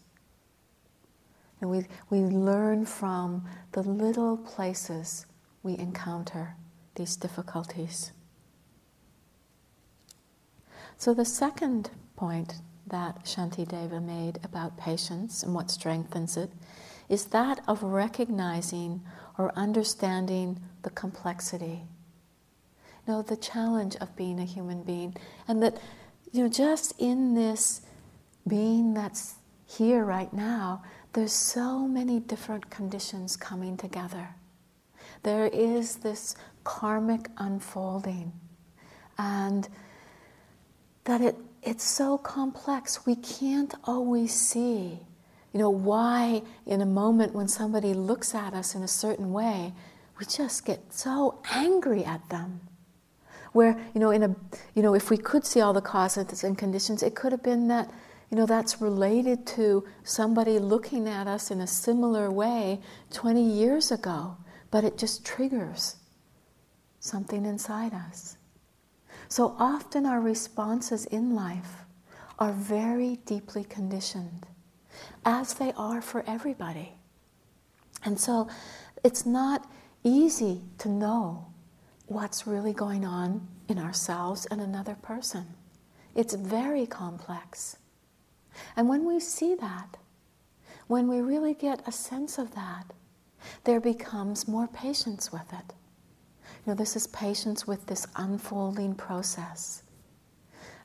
And 1.60 1.70
we, 1.70 1.86
we 2.10 2.18
learn 2.20 2.84
from 2.84 3.48
the 3.72 3.82
little 3.82 4.36
places 4.36 5.26
we 5.62 5.76
encounter 5.78 6.54
these 6.94 7.16
difficulties. 7.16 8.12
So, 10.96 11.14
the 11.14 11.24
second 11.24 11.90
point 12.16 12.54
that 12.88 13.24
Shantideva 13.24 14.02
made 14.02 14.38
about 14.44 14.76
patience 14.76 15.42
and 15.42 15.54
what 15.54 15.70
strengthens 15.70 16.36
it 16.36 16.50
is 17.08 17.26
that 17.26 17.60
of 17.68 17.82
recognizing 17.82 19.02
or 19.38 19.52
understanding 19.56 20.60
the 20.82 20.90
complexity 20.90 21.82
You 23.06 23.14
know 23.14 23.22
the 23.22 23.36
challenge 23.36 23.96
of 23.96 24.14
being 24.16 24.40
a 24.40 24.44
human 24.44 24.82
being, 24.82 25.14
and 25.48 25.62
that 25.62 25.76
you 26.32 26.42
know 26.44 26.48
just 26.48 26.94
in 26.98 27.34
this 27.34 27.82
being 28.46 28.94
that's 28.94 29.34
here 29.66 30.04
right 30.04 30.32
now, 30.32 30.82
there's 31.12 31.32
so 31.32 31.86
many 31.86 32.20
different 32.20 32.70
conditions 32.70 33.36
coming 33.36 33.76
together. 33.76 34.28
There 35.22 35.46
is 35.46 35.96
this 35.96 36.36
karmic 36.64 37.28
unfolding, 37.38 38.32
and 39.18 39.68
that 41.04 41.20
it, 41.20 41.36
it's 41.64 41.84
so 41.84 42.18
complex. 42.18 43.06
We 43.06 43.16
can't 43.16 43.74
always 43.84 44.34
see, 44.34 44.98
you 45.52 45.60
know, 45.60 45.70
why 45.70 46.42
in 46.66 46.80
a 46.80 46.86
moment 46.86 47.34
when 47.34 47.48
somebody 47.48 47.94
looks 47.94 48.34
at 48.34 48.54
us 48.54 48.74
in 48.74 48.82
a 48.82 48.88
certain 48.88 49.32
way, 49.32 49.72
we 50.18 50.26
just 50.26 50.64
get 50.64 50.92
so 50.92 51.40
angry 51.50 52.04
at 52.04 52.28
them 52.28 52.60
where 53.54 53.78
you 53.94 54.00
know 54.00 54.10
in 54.10 54.22
a 54.22 54.36
you 54.74 54.82
know 54.82 54.94
if 54.94 55.10
we 55.10 55.16
could 55.16 55.46
see 55.46 55.60
all 55.60 55.72
the 55.72 55.80
causes 55.80 56.44
and 56.44 56.58
conditions 56.58 57.02
it 57.02 57.14
could 57.14 57.32
have 57.32 57.42
been 57.42 57.68
that 57.68 57.88
you 58.30 58.36
know 58.36 58.46
that's 58.46 58.80
related 58.80 59.46
to 59.46 59.84
somebody 60.02 60.58
looking 60.58 61.08
at 61.08 61.26
us 61.26 61.50
in 61.50 61.60
a 61.60 61.66
similar 61.66 62.30
way 62.30 62.80
20 63.12 63.42
years 63.42 63.90
ago 63.90 64.36
but 64.70 64.84
it 64.84 64.98
just 64.98 65.24
triggers 65.24 65.96
something 66.98 67.46
inside 67.46 67.94
us 67.94 68.36
so 69.28 69.54
often 69.58 70.06
our 70.06 70.20
responses 70.20 71.06
in 71.06 71.34
life 71.34 71.84
are 72.38 72.52
very 72.52 73.16
deeply 73.26 73.64
conditioned 73.64 74.46
as 75.24 75.54
they 75.54 75.72
are 75.76 76.00
for 76.00 76.24
everybody 76.26 76.94
and 78.04 78.18
so 78.18 78.48
it's 79.02 79.24
not 79.24 79.66
easy 80.02 80.62
to 80.78 80.88
know 80.88 81.46
what's 82.06 82.46
really 82.46 82.72
going 82.72 83.04
on 83.04 83.46
in 83.68 83.78
ourselves 83.78 84.46
and 84.46 84.60
another 84.60 84.94
person. 84.94 85.46
It's 86.14 86.34
very 86.34 86.86
complex. 86.86 87.78
And 88.76 88.88
when 88.88 89.04
we 89.04 89.18
see 89.20 89.54
that, 89.56 89.96
when 90.86 91.08
we 91.08 91.20
really 91.20 91.54
get 91.54 91.86
a 91.88 91.92
sense 91.92 92.38
of 92.38 92.54
that, 92.54 92.92
there 93.64 93.80
becomes 93.80 94.46
more 94.46 94.68
patience 94.68 95.32
with 95.32 95.52
it. 95.52 95.72
You 96.64 96.72
know, 96.72 96.74
this 96.74 96.96
is 96.96 97.06
patience 97.08 97.66
with 97.66 97.86
this 97.86 98.06
unfolding 98.16 98.94
process. 98.94 99.82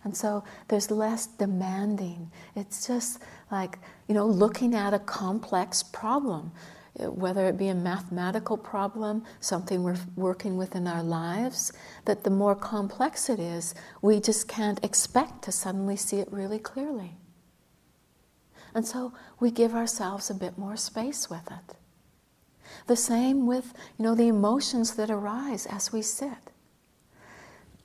And 0.03 0.15
so 0.15 0.43
there's 0.67 0.91
less 0.91 1.27
demanding. 1.27 2.31
It's 2.55 2.87
just 2.87 3.21
like, 3.51 3.79
you 4.07 4.15
know, 4.15 4.25
looking 4.25 4.73
at 4.73 4.93
a 4.93 4.99
complex 4.99 5.83
problem, 5.83 6.51
whether 6.95 7.45
it 7.45 7.57
be 7.57 7.67
a 7.67 7.75
mathematical 7.75 8.57
problem, 8.57 9.23
something 9.39 9.83
we're 9.83 9.97
working 10.15 10.57
with 10.57 10.75
in 10.75 10.87
our 10.87 11.03
lives, 11.03 11.71
that 12.05 12.23
the 12.23 12.29
more 12.29 12.55
complex 12.55 13.29
it 13.29 13.39
is, 13.39 13.73
we 14.01 14.19
just 14.19 14.47
can't 14.47 14.83
expect 14.83 15.43
to 15.43 15.51
suddenly 15.51 15.95
see 15.95 16.19
it 16.19 16.31
really 16.31 16.59
clearly. 16.59 17.17
And 18.73 18.85
so 18.85 19.13
we 19.39 19.51
give 19.51 19.73
ourselves 19.73 20.29
a 20.29 20.33
bit 20.33 20.57
more 20.57 20.77
space 20.77 21.29
with 21.29 21.47
it. 21.47 21.75
The 22.89 22.95
same 22.95 23.45
with, 23.45 23.71
you 23.99 24.03
know, 24.03 24.15
the 24.15 24.29
emotions 24.29 24.95
that 24.95 25.11
arise 25.11 25.67
as 25.67 25.93
we 25.93 26.01
sit. 26.01 26.49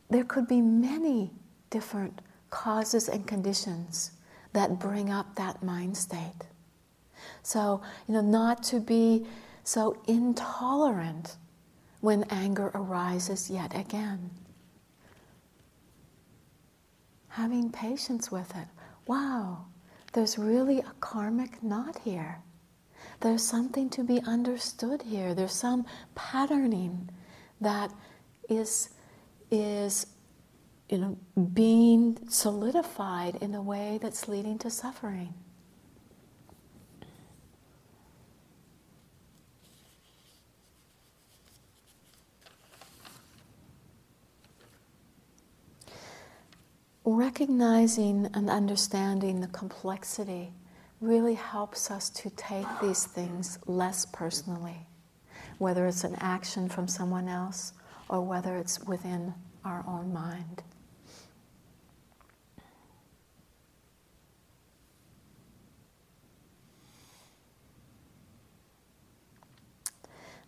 There 0.08 0.24
could 0.24 0.48
be 0.48 0.62
many 0.62 1.30
different 1.68 2.22
causes 2.48 3.10
and 3.10 3.26
conditions 3.26 4.12
that 4.54 4.78
bring 4.78 5.10
up 5.10 5.34
that 5.34 5.62
mind 5.62 5.94
state. 5.98 6.46
So, 7.42 7.82
you 8.08 8.14
know, 8.14 8.22
not 8.22 8.62
to 8.62 8.80
be 8.80 9.26
so 9.62 10.02
intolerant 10.06 11.36
when 12.00 12.24
anger 12.30 12.70
arises 12.74 13.50
yet 13.50 13.78
again. 13.78 14.30
Having 17.28 17.72
patience 17.72 18.32
with 18.32 18.56
it. 18.56 18.68
Wow, 19.06 19.66
there's 20.14 20.38
really 20.38 20.78
a 20.78 20.94
karmic 21.00 21.62
knot 21.62 21.98
here. 22.04 22.43
There's 23.24 23.42
something 23.42 23.88
to 23.88 24.04
be 24.04 24.20
understood 24.20 25.00
here. 25.00 25.32
There's 25.32 25.54
some 25.54 25.86
patterning 26.14 27.08
that 27.58 27.90
is, 28.50 28.90
is 29.50 30.06
you 30.90 30.98
know, 30.98 31.16
being 31.54 32.18
solidified 32.28 33.36
in 33.36 33.54
a 33.54 33.62
way 33.62 33.98
that's 34.02 34.28
leading 34.28 34.58
to 34.58 34.68
suffering. 34.68 35.32
Recognizing 47.06 48.28
and 48.34 48.50
understanding 48.50 49.40
the 49.40 49.46
complexity 49.46 50.52
really 51.04 51.34
helps 51.34 51.90
us 51.90 52.08
to 52.08 52.30
take 52.30 52.66
these 52.80 53.04
things 53.04 53.58
less 53.66 54.06
personally, 54.06 54.86
whether 55.58 55.86
it's 55.86 56.02
an 56.02 56.16
action 56.18 56.68
from 56.68 56.88
someone 56.88 57.28
else 57.28 57.74
or 58.08 58.22
whether 58.22 58.56
it's 58.56 58.80
within 58.80 59.34
our 59.64 59.84
own 59.86 60.12
mind. 60.12 60.62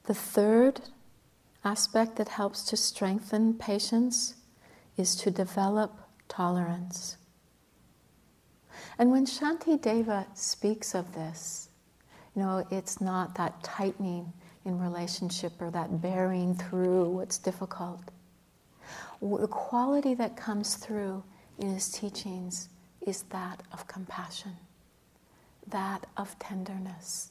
The 0.04 0.14
third 0.14 0.80
aspect 1.64 2.16
that 2.16 2.28
helps 2.28 2.64
to 2.66 2.76
strengthen 2.76 3.54
patience 3.54 4.36
is 4.96 5.16
to 5.16 5.30
develop 5.30 6.00
tolerance. 6.28 7.16
And 8.98 9.10
when 9.10 9.26
Shantideva 9.26 10.26
speaks 10.36 10.94
of 10.94 11.12
this, 11.14 11.68
you 12.34 12.42
know, 12.42 12.66
it's 12.70 13.00
not 13.00 13.34
that 13.36 13.62
tightening 13.62 14.32
in 14.64 14.78
relationship 14.78 15.52
or 15.60 15.70
that 15.70 16.00
bearing 16.00 16.54
through 16.54 17.10
what's 17.10 17.38
difficult. 17.38 18.00
The 19.20 19.48
quality 19.48 20.14
that 20.14 20.36
comes 20.36 20.76
through 20.76 21.22
in 21.58 21.72
his 21.72 21.90
teachings 21.90 22.68
is 23.06 23.22
that 23.30 23.62
of 23.72 23.86
compassion, 23.86 24.56
that 25.68 26.06
of 26.16 26.38
tenderness, 26.38 27.30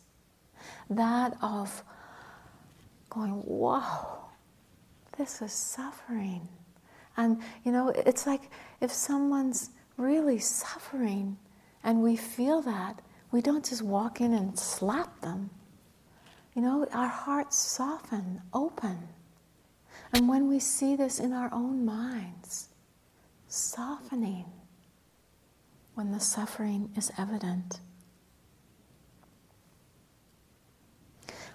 that 0.89 1.37
of 1.41 1.83
going, 3.09 3.33
whoa, 3.33 3.81
this 5.17 5.41
is 5.41 5.51
suffering. 5.51 6.47
And, 7.17 7.41
you 7.63 7.71
know, 7.71 7.89
it's 7.89 8.25
like 8.25 8.49
if 8.81 8.91
someone's 8.91 9.69
really 9.97 10.39
suffering 10.39 11.37
and 11.85 12.01
we 12.01 12.17
feel 12.17 12.61
that, 12.63 13.01
we 13.31 13.41
don't 13.41 13.63
just 13.63 13.81
walk 13.81 14.19
in 14.19 14.33
and 14.33 14.59
slap 14.59 15.21
them. 15.21 15.49
You 16.53 16.61
know, 16.61 16.85
our 16.91 17.07
hearts 17.07 17.57
soften, 17.57 18.41
open. 18.53 18.97
And 20.11 20.27
when 20.27 20.49
we 20.49 20.59
see 20.59 20.97
this 20.97 21.19
in 21.21 21.31
our 21.31 21.53
own 21.53 21.85
minds, 21.85 22.67
softening 23.47 24.45
when 25.93 26.11
the 26.11 26.19
suffering 26.19 26.91
is 26.97 27.09
evident. 27.17 27.79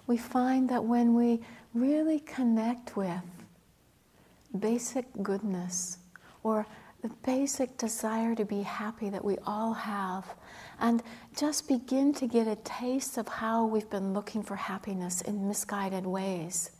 we 0.07 0.17
find 0.17 0.69
that 0.69 0.83
when 0.83 1.13
we 1.13 1.39
really 1.73 2.19
connect 2.19 2.97
with 2.97 3.23
basic 4.59 5.05
goodness 5.23 5.99
or 6.43 6.65
the 7.01 7.09
basic 7.25 7.77
desire 7.77 8.35
to 8.35 8.45
be 8.45 8.61
happy 8.61 9.09
that 9.09 9.25
we 9.25 9.37
all 9.45 9.73
have, 9.73 10.25
and 10.79 11.01
just 11.35 11.67
begin 11.67 12.13
to 12.13 12.27
get 12.27 12.47
a 12.47 12.55
taste 12.57 13.17
of 13.17 13.27
how 13.27 13.65
we've 13.65 13.89
been 13.89 14.13
looking 14.13 14.43
for 14.43 14.55
happiness 14.55 15.21
in 15.21 15.47
misguided 15.47 16.05
ways, 16.05 16.71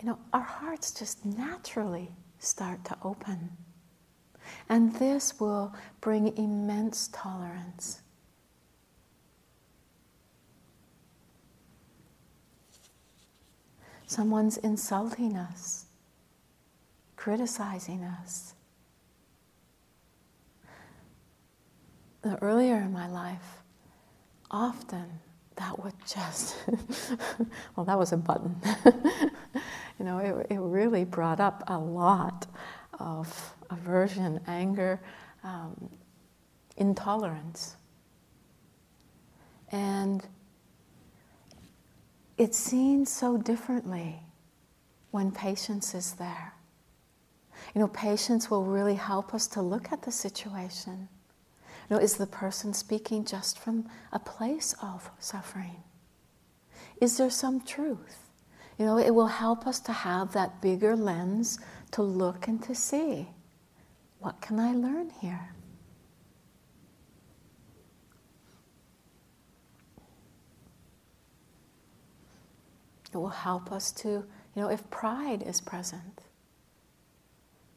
you 0.00 0.06
know, 0.06 0.18
our 0.32 0.42
hearts 0.42 0.92
just 0.92 1.24
naturally 1.24 2.10
start 2.38 2.84
to 2.84 2.96
open. 3.02 3.50
And 4.68 4.94
this 4.96 5.40
will 5.40 5.74
bring 6.00 6.36
immense 6.36 7.08
tolerance. 7.08 8.02
Someone's 14.06 14.58
insulting 14.58 15.36
us, 15.36 15.86
criticizing 17.16 18.04
us. 18.04 18.53
Earlier 22.40 22.76
in 22.76 22.92
my 22.92 23.06
life, 23.06 23.62
often 24.50 25.04
that 25.56 25.82
would 25.82 25.94
just, 26.06 26.56
well, 27.76 27.84
that 27.84 27.98
was 27.98 28.12
a 28.12 28.16
button. 28.16 28.56
you 29.98 30.04
know, 30.04 30.18
it, 30.18 30.46
it 30.50 30.58
really 30.58 31.04
brought 31.04 31.38
up 31.38 31.62
a 31.66 31.78
lot 31.78 32.46
of 32.98 33.54
aversion, 33.70 34.40
anger, 34.46 35.00
um, 35.42 35.90
intolerance. 36.76 37.76
And 39.70 40.26
it's 42.38 42.58
seen 42.58 43.06
so 43.06 43.36
differently 43.36 44.20
when 45.10 45.30
patience 45.30 45.94
is 45.94 46.14
there. 46.14 46.54
You 47.74 47.80
know, 47.80 47.88
patience 47.88 48.50
will 48.50 48.64
really 48.64 48.94
help 48.94 49.34
us 49.34 49.46
to 49.48 49.62
look 49.62 49.92
at 49.92 50.02
the 50.02 50.10
situation. 50.10 51.08
You 51.88 51.96
know, 51.96 52.02
is 52.02 52.16
the 52.16 52.26
person 52.26 52.72
speaking 52.72 53.24
just 53.24 53.58
from 53.58 53.88
a 54.12 54.18
place 54.18 54.74
of 54.82 55.10
suffering? 55.18 55.82
Is 57.00 57.18
there 57.18 57.30
some 57.30 57.60
truth? 57.60 58.18
You 58.78 58.86
know, 58.86 58.98
it 58.98 59.14
will 59.14 59.26
help 59.26 59.66
us 59.66 59.80
to 59.80 59.92
have 59.92 60.32
that 60.32 60.60
bigger 60.60 60.96
lens 60.96 61.58
to 61.92 62.02
look 62.02 62.48
and 62.48 62.62
to 62.64 62.74
see 62.74 63.28
what 64.18 64.40
can 64.40 64.58
I 64.58 64.72
learn 64.72 65.10
here? 65.20 65.50
It 73.12 73.18
will 73.18 73.28
help 73.28 73.70
us 73.70 73.92
to, 73.92 74.08
you 74.08 74.24
know, 74.56 74.68
if 74.70 74.88
pride 74.90 75.42
is 75.42 75.60
present, 75.60 76.22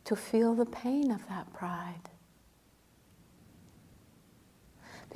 to 0.05 0.15
feel 0.15 0.55
the 0.55 0.65
pain 0.65 1.11
of 1.11 1.27
that 1.27 1.53
pride. 1.53 2.09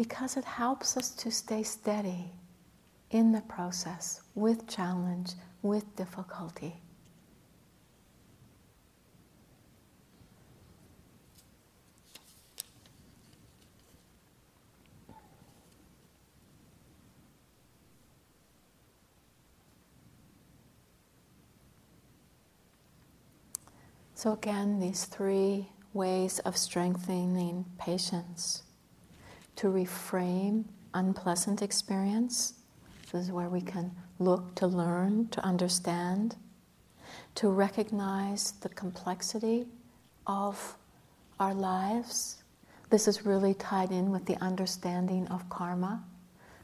Because 0.01 0.35
it 0.35 0.45
helps 0.45 0.97
us 0.97 1.11
to 1.11 1.29
stay 1.29 1.61
steady 1.61 2.31
in 3.11 3.33
the 3.33 3.41
process 3.41 4.23
with 4.33 4.67
challenge, 4.67 5.33
with 5.61 5.95
difficulty. 5.95 6.73
So, 24.15 24.33
again, 24.33 24.79
these 24.79 25.05
three 25.05 25.67
ways 25.93 26.39
of 26.39 26.57
strengthening 26.57 27.65
patience 27.77 28.63
to 29.61 29.67
reframe 29.67 30.63
unpleasant 30.95 31.61
experience. 31.61 32.55
This 33.11 33.25
is 33.25 33.31
where 33.31 33.47
we 33.47 33.61
can 33.61 33.91
look 34.17 34.55
to 34.55 34.65
learn, 34.65 35.27
to 35.27 35.45
understand, 35.45 36.35
to 37.35 37.47
recognize 37.47 38.53
the 38.53 38.69
complexity 38.69 39.67
of 40.25 40.75
our 41.39 41.53
lives. 41.53 42.41
This 42.89 43.07
is 43.07 43.23
really 43.23 43.53
tied 43.53 43.91
in 43.91 44.09
with 44.09 44.25
the 44.25 44.35
understanding 44.43 45.27
of 45.27 45.47
karma, 45.47 46.03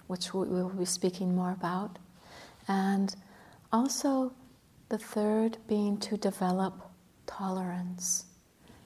which 0.08 0.34
we 0.34 0.48
will 0.48 0.70
be 0.70 0.84
speaking 0.84 1.36
more 1.36 1.52
about. 1.52 2.00
And 2.68 3.16
also, 3.72 4.34
the 4.90 4.98
third 4.98 5.60
being 5.68 6.00
to 6.00 6.18
develop 6.18 6.74
tolerance, 7.28 8.26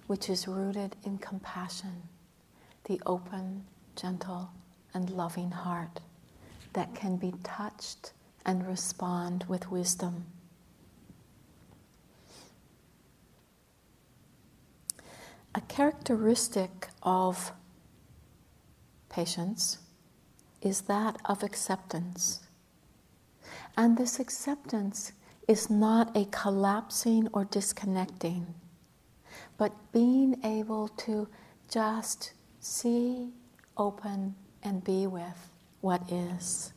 which 0.08 0.30
is 0.30 0.50
rooted 0.50 0.98
in 1.06 1.18
compassion, 1.18 2.10
the 2.84 3.02
open, 3.06 3.64
gentle, 4.02 4.50
and 4.94 5.10
loving 5.10 5.52
heart 5.52 6.00
that 6.74 6.96
can 6.96 7.18
be 7.18 7.34
touched 7.44 8.14
and 8.46 8.66
respond 8.68 9.46
with 9.48 9.70
wisdom. 9.70 10.26
A 15.54 15.62
characteristic 15.62 16.88
of 17.04 17.52
patience 19.10 19.80
is 20.62 20.82
that 20.82 21.18
of 21.26 21.44
acceptance. 21.44 22.48
And 23.78 23.98
this 23.98 24.20
acceptance 24.20 25.12
is 25.48 25.70
not 25.70 26.16
a 26.16 26.26
collapsing 26.26 27.28
or 27.34 27.46
disconnecting, 27.46 28.54
but 29.58 29.74
being 29.92 30.40
able 30.44 30.88
to 30.88 31.28
just 31.70 32.34
see, 32.60 33.30
open, 33.78 34.36
and 34.64 34.84
be 34.84 35.08
with 35.08 35.50
what 35.82 36.12
is. 36.12 36.74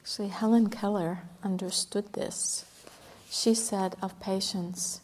Actually, 0.00 0.28
Helen 0.28 0.68
Keller 0.68 1.22
understood 1.42 2.12
this. 2.12 2.64
She 3.28 3.54
said 3.54 3.96
of 4.02 4.18
patience, 4.20 5.00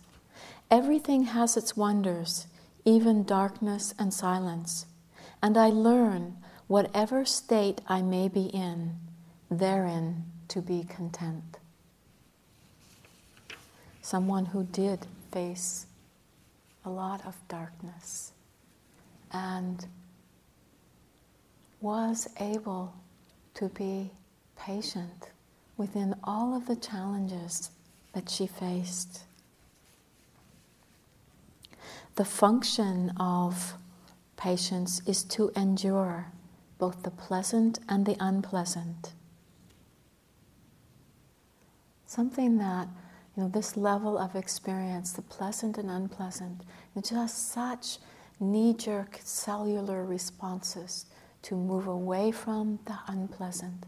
Everything 0.70 1.24
has 1.24 1.56
its 1.56 1.76
wonders, 1.76 2.46
even 2.84 3.22
darkness 3.24 3.94
and 3.98 4.12
silence, 4.12 4.86
and 5.42 5.56
I 5.56 5.68
learn, 5.68 6.38
whatever 6.66 7.24
state 7.24 7.80
I 7.86 8.02
may 8.02 8.28
be 8.28 8.46
in, 8.46 8.96
therein 9.48 10.24
to 10.48 10.60
be 10.60 10.82
content. 10.84 11.58
Someone 14.02 14.46
who 14.46 14.64
did 14.64 15.06
face 15.30 15.86
a 16.84 16.90
lot 16.90 17.24
of 17.26 17.36
darkness 17.48 18.32
and 19.36 19.86
was 21.80 22.28
able 22.40 22.94
to 23.54 23.68
be 23.68 24.10
patient 24.56 25.30
within 25.76 26.14
all 26.24 26.56
of 26.56 26.66
the 26.66 26.76
challenges 26.76 27.70
that 28.14 28.30
she 28.30 28.46
faced. 28.46 29.24
The 32.14 32.24
function 32.24 33.12
of 33.20 33.74
patience 34.38 35.02
is 35.06 35.22
to 35.24 35.52
endure 35.54 36.32
both 36.78 37.02
the 37.02 37.10
pleasant 37.10 37.78
and 37.88 38.06
the 38.06 38.16
unpleasant. 38.18 39.12
Something 42.06 42.56
that, 42.56 42.88
you 43.36 43.42
know, 43.42 43.48
this 43.50 43.76
level 43.76 44.16
of 44.16 44.34
experience, 44.34 45.12
the 45.12 45.22
pleasant 45.22 45.76
and 45.76 45.90
unpleasant, 45.90 46.62
just 47.02 47.52
such 47.52 47.98
knee 48.40 48.74
jerk 48.74 49.18
cellular 49.22 50.04
responses 50.04 51.06
to 51.42 51.54
move 51.54 51.86
away 51.86 52.30
from 52.30 52.78
the 52.86 52.98
unpleasant, 53.06 53.86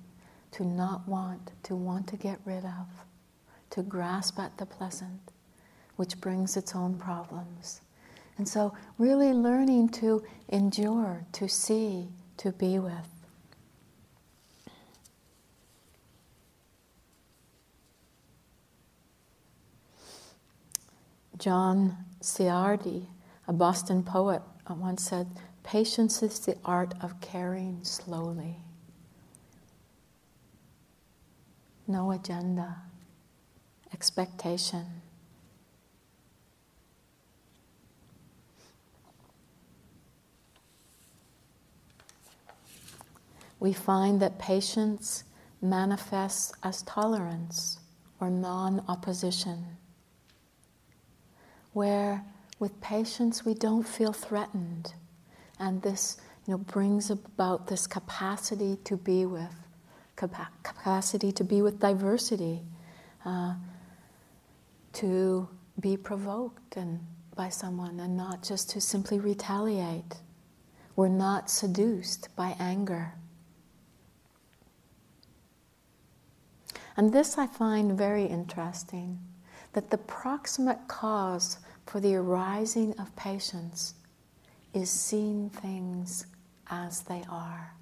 to 0.53 0.65
not 0.65 1.07
want, 1.09 1.51
to 1.65 1.75
want 1.75 2.07
to 2.09 2.17
get 2.17 2.39
rid 2.45 2.65
of, 2.65 2.87
to 3.71 3.83
grasp 3.83 4.39
at 4.39 4.57
the 4.59 4.67
pleasant, 4.67 5.33
which 5.97 6.21
brings 6.21 6.57
its 6.57 6.75
own 6.75 6.97
problems. 6.97 7.81
And 8.39 8.49
so, 8.49 8.73
really 8.99 9.33
learning 9.33 9.89
to 9.91 10.25
endure, 10.49 11.27
to 11.33 11.49
see, 11.49 12.09
to 12.37 12.53
be 12.53 12.79
with. 12.79 13.09
John 21.39 21.97
Ciardi, 22.21 23.07
a 23.49 23.53
Boston 23.53 24.03
poet, 24.03 24.43
once 24.69 25.03
said, 25.03 25.27
Patience 25.63 26.23
is 26.23 26.39
the 26.41 26.57
art 26.65 26.95
of 27.01 27.21
caring 27.21 27.81
slowly. 27.83 28.57
No 31.87 32.11
agenda, 32.11 32.77
expectation. 33.93 34.85
We 43.59 43.73
find 43.73 44.21
that 44.21 44.39
patience 44.39 45.25
manifests 45.61 46.53
as 46.63 46.83
tolerance 46.83 47.79
or 48.21 48.31
non 48.31 48.85
opposition, 48.89 49.65
where 51.73 52.25
with 52.59 52.81
patience 52.81 53.45
we 53.45 53.55
don't 53.55 53.87
feel 53.87 54.13
threatened 54.13 54.95
and 55.59 55.83
this 55.83 56.19
you 56.47 56.53
know, 56.53 56.59
brings 56.59 57.11
about 57.11 57.67
this 57.67 57.87
capacity 57.87 58.77
to 58.85 58.97
be 58.97 59.27
with, 59.27 59.55
capa- 60.17 60.49
capacity 60.63 61.31
to 61.33 61.45
be 61.45 61.63
with 61.63 61.79
diversity, 61.79 62.63
uh, 63.25 63.55
to 64.95 65.49
be 65.81 65.97
provoked 65.97 66.77
and 66.77 67.01
by 67.35 67.49
someone 67.49 68.01
and 68.01 68.17
not 68.17 68.43
just 68.43 68.69
to 68.71 68.81
simply 68.81 69.21
retaliate. 69.21 70.17
We're 70.97 71.09
not 71.09 71.49
seduced 71.49 72.35
by 72.35 72.57
anger. 72.59 73.13
And 76.97 77.13
this 77.13 77.39
I 77.39 77.47
find 77.47 77.97
very 77.97 78.25
interesting 78.25 79.21
that 79.73 79.91
the 79.91 79.99
proximate 79.99 80.89
cause 80.89 81.59
for 81.89 82.01
the 82.01 82.15
arising 82.15 82.93
of 82.99 83.17
patience 83.17 83.95
is 84.75 84.91
seeing 84.91 85.49
things 85.49 86.27
as 86.69 87.01
they 87.01 87.23
are. 87.31 87.73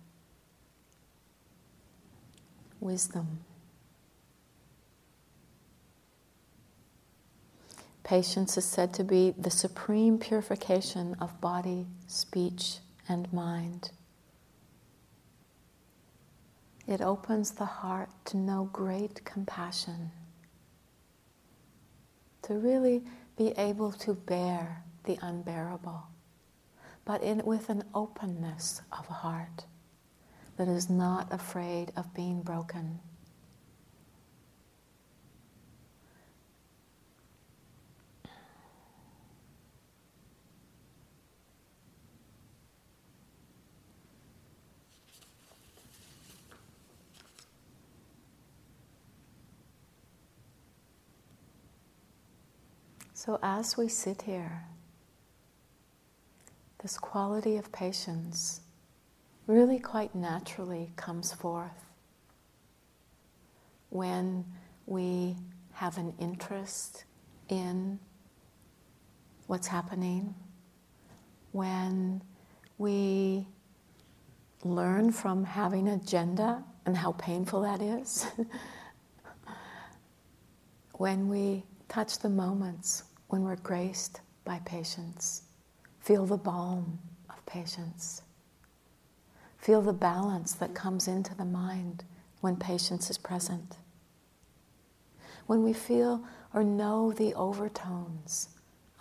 Wisdom. 2.78 3.40
Patience 8.04 8.56
is 8.56 8.64
said 8.64 8.94
to 8.94 9.02
be 9.02 9.34
the 9.36 9.50
supreme 9.50 10.18
purification 10.18 11.16
of 11.20 11.40
body, 11.40 11.84
speech, 12.06 12.76
and 13.08 13.32
mind. 13.32 13.90
It 16.86 17.00
opens 17.00 17.50
the 17.50 17.64
heart 17.64 18.10
to 18.26 18.36
know 18.36 18.70
great 18.72 19.24
compassion, 19.24 20.12
to 22.42 22.54
really 22.54 23.02
be 23.36 23.52
able 23.58 23.92
to 23.92 24.14
bear 24.14 24.82
the 25.04 25.18
unbearable 25.22 26.04
but 27.06 27.22
in, 27.22 27.40
with 27.46 27.70
an 27.70 27.84
openness 27.94 28.82
of 28.92 29.06
heart 29.06 29.64
that 30.58 30.68
is 30.68 30.90
not 30.90 31.32
afraid 31.32 31.92
of 31.96 32.12
being 32.12 32.42
broken. 32.42 32.98
So, 53.26 53.40
as 53.42 53.76
we 53.76 53.88
sit 53.88 54.22
here, 54.22 54.62
this 56.80 56.96
quality 56.96 57.56
of 57.56 57.72
patience 57.72 58.60
really 59.48 59.80
quite 59.80 60.14
naturally 60.14 60.92
comes 60.94 61.32
forth 61.32 61.90
when 63.90 64.44
we 64.86 65.34
have 65.72 65.98
an 65.98 66.14
interest 66.20 67.02
in 67.48 67.98
what's 69.48 69.66
happening, 69.66 70.32
when 71.50 72.22
we 72.78 73.48
learn 74.62 75.10
from 75.10 75.42
having 75.42 75.88
agenda 75.88 76.62
and 76.84 76.96
how 76.96 77.10
painful 77.10 77.62
that 77.62 77.82
is, 77.82 78.24
when 80.92 81.28
we 81.28 81.64
touch 81.88 82.20
the 82.20 82.28
moments 82.28 83.02
when 83.28 83.42
we're 83.42 83.56
graced 83.56 84.20
by 84.44 84.60
patience. 84.64 85.42
Feel 86.00 86.26
the 86.26 86.36
balm 86.36 86.98
of 87.28 87.44
patience. 87.46 88.22
Feel 89.58 89.82
the 89.82 89.92
balance 89.92 90.52
that 90.54 90.74
comes 90.74 91.08
into 91.08 91.34
the 91.34 91.44
mind 91.44 92.04
when 92.40 92.56
patience 92.56 93.10
is 93.10 93.18
present. 93.18 93.76
When 95.46 95.62
we 95.62 95.72
feel 95.72 96.24
or 96.54 96.62
know 96.62 97.12
the 97.12 97.34
overtones 97.34 98.48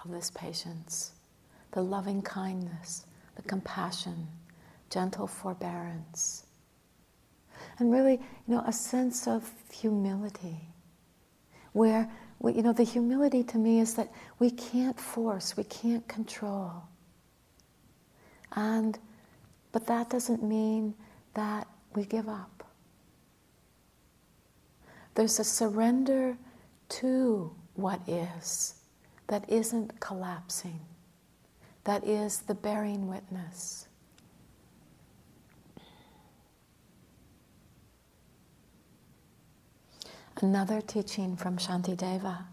of 0.03 0.11
this 0.11 0.31
patience, 0.31 1.11
the 1.71 1.81
loving 1.81 2.21
kindness, 2.21 3.05
the 3.35 3.41
compassion, 3.43 4.27
gentle 4.89 5.27
forbearance, 5.27 6.45
and 7.79 7.91
really, 7.91 8.13
you 8.13 8.55
know, 8.55 8.63
a 8.65 8.73
sense 8.73 9.27
of 9.27 9.51
humility, 9.71 10.69
where 11.73 12.09
you 12.43 12.61
know, 12.61 12.73
the 12.73 12.83
humility 12.83 13.43
to 13.43 13.57
me 13.57 13.79
is 13.79 13.95
that 13.95 14.11
we 14.39 14.51
can't 14.51 14.99
force, 14.99 15.57
we 15.57 15.63
can't 15.63 16.07
control. 16.07 16.83
And, 18.55 18.97
but 19.71 19.87
that 19.87 20.09
doesn't 20.09 20.43
mean 20.43 20.93
that 21.33 21.67
we 21.95 22.05
give 22.05 22.29
up. 22.29 22.63
There's 25.15 25.39
a 25.39 25.43
surrender 25.43 26.37
to 26.89 27.53
what 27.75 28.01
is 28.07 28.75
that 29.27 29.49
isn't 29.49 29.99
collapsing, 29.99 30.79
that 31.85 32.03
is 32.05 32.39
the 32.39 32.53
bearing 32.53 33.07
witness. 33.07 33.84
Another 40.41 40.81
teaching 40.81 41.37
from 41.37 41.57
Shantideva 41.57 42.47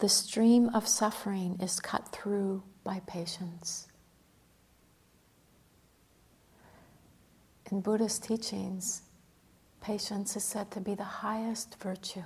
the 0.00 0.08
stream 0.08 0.70
of 0.74 0.88
suffering 0.88 1.58
is 1.60 1.78
cut 1.78 2.08
through 2.08 2.62
by 2.82 3.02
patience. 3.06 3.86
In 7.70 7.82
Buddhist 7.82 8.24
teachings, 8.24 9.02
patience 9.82 10.36
is 10.36 10.44
said 10.44 10.70
to 10.70 10.80
be 10.80 10.94
the 10.94 11.04
highest 11.04 11.76
virtue. 11.82 12.24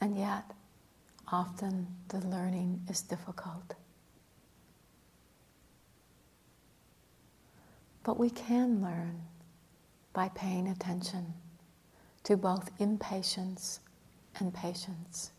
And 0.00 0.18
yet, 0.18 0.44
often 1.32 1.86
the 2.08 2.18
learning 2.18 2.82
is 2.90 3.00
difficult. 3.02 3.74
But 8.02 8.18
we 8.18 8.28
can 8.28 8.82
learn 8.82 9.22
by 10.12 10.30
paying 10.30 10.66
attention 10.66 11.32
to 12.26 12.36
both 12.36 12.72
impatience 12.80 13.78
and 14.40 14.52
patience. 14.52 15.30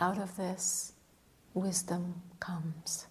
Out 0.00 0.18
of 0.18 0.36
this, 0.36 0.94
wisdom 1.54 2.22
comes. 2.40 3.06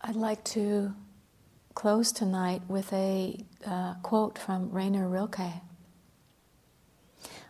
I'd 0.00 0.16
like 0.16 0.42
to 0.44 0.94
close 1.74 2.12
tonight 2.12 2.62
with 2.66 2.90
a 2.94 3.38
uh, 3.66 3.94
quote 4.02 4.38
from 4.38 4.70
Rainer 4.70 5.06
Rilke. 5.06 5.65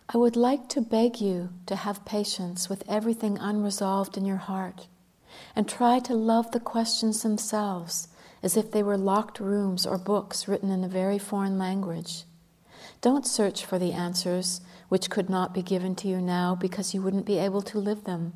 I 0.09 0.17
would 0.17 0.37
like 0.37 0.69
to 0.69 0.81
beg 0.81 1.19
you 1.19 1.49
to 1.65 1.75
have 1.75 2.05
patience 2.05 2.69
with 2.69 2.83
everything 2.87 3.37
unresolved 3.39 4.15
in 4.15 4.23
your 4.23 4.37
heart 4.37 4.87
and 5.53 5.67
try 5.67 5.99
to 5.99 6.13
love 6.13 6.51
the 6.51 6.61
questions 6.61 7.23
themselves 7.23 8.07
as 8.41 8.55
if 8.55 8.71
they 8.71 8.81
were 8.81 8.97
locked 8.97 9.41
rooms 9.41 9.85
or 9.85 9.97
books 9.97 10.47
written 10.47 10.69
in 10.69 10.85
a 10.85 10.87
very 10.87 11.19
foreign 11.19 11.57
language. 11.57 12.23
Don't 13.01 13.27
search 13.27 13.65
for 13.65 13.77
the 13.77 13.91
answers 13.91 14.61
which 14.87 15.09
could 15.09 15.29
not 15.29 15.53
be 15.53 15.61
given 15.61 15.93
to 15.95 16.07
you 16.07 16.21
now 16.21 16.55
because 16.55 16.93
you 16.93 17.01
wouldn't 17.01 17.25
be 17.25 17.37
able 17.37 17.61
to 17.63 17.77
live 17.77 18.05
them. 18.05 18.33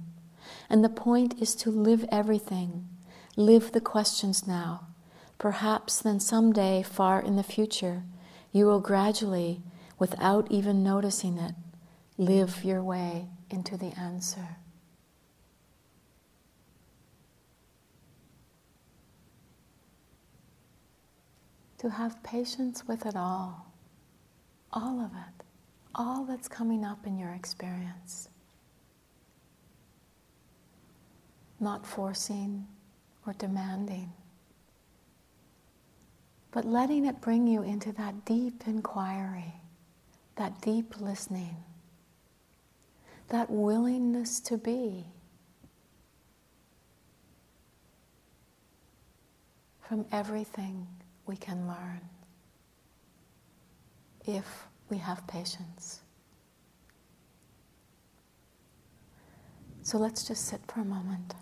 And 0.70 0.84
the 0.84 0.90
point 0.90 1.42
is 1.42 1.56
to 1.56 1.70
live 1.70 2.04
everything, 2.12 2.90
live 3.38 3.72
the 3.72 3.80
questions 3.80 4.46
now. 4.46 4.88
Perhaps 5.38 6.02
then 6.02 6.20
someday, 6.20 6.84
far 6.84 7.22
in 7.22 7.38
the 7.38 7.44
future, 7.44 8.04
you 8.52 8.66
will 8.66 8.82
gradually 8.82 9.62
without 10.02 10.52
even 10.52 10.82
noticing 10.82 11.38
it, 11.38 11.54
live 12.18 12.66
your 12.66 12.82
way 12.84 13.28
into 13.52 13.78
the 13.78 13.92
answer. 14.00 14.58
To 21.78 21.90
have 21.92 22.24
patience 22.24 22.88
with 22.88 23.06
it 23.06 23.16
all, 23.16 23.72
all 24.74 25.00
of 25.00 25.12
it, 25.12 25.46
all 25.94 26.26
that's 26.26 26.48
coming 26.48 26.84
up 26.84 27.06
in 27.06 27.20
your 27.20 27.34
experience. 27.34 28.28
Not 31.60 31.86
forcing 31.86 32.66
or 33.28 33.34
demanding, 33.34 34.12
but 36.50 36.66
letting 36.66 37.06
it 37.06 37.22
bring 37.22 37.46
you 37.46 37.62
into 37.62 37.92
that 37.92 38.26
deep 38.26 38.64
inquiry 38.66 39.61
that 40.36 40.62
deep 40.62 41.00
listening, 41.00 41.58
that 43.30 43.50
willingness 43.50 44.40
to 44.42 44.58
be. 44.58 45.06
From 49.88 50.06
everything 50.12 50.88
we 51.26 51.36
can 51.36 51.68
learn 51.68 52.00
if 54.26 54.46
we 54.90 54.98
have 54.98 55.26
patience. 55.28 56.02
So 59.84 59.98
let's 59.98 60.26
just 60.26 60.46
sit 60.46 60.62
for 60.68 60.82
a 60.82 60.86
moment. 60.86 61.34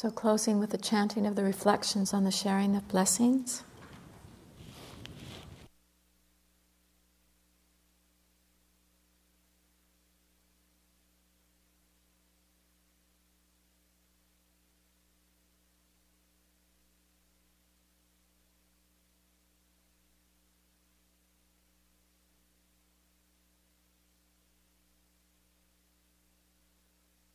So, 0.00 0.12
closing 0.12 0.60
with 0.60 0.70
the 0.70 0.78
chanting 0.78 1.26
of 1.26 1.34
the 1.34 1.42
reflections 1.42 2.14
on 2.14 2.22
the 2.22 2.30
sharing 2.30 2.76
of 2.76 2.86
blessings. 2.86 3.64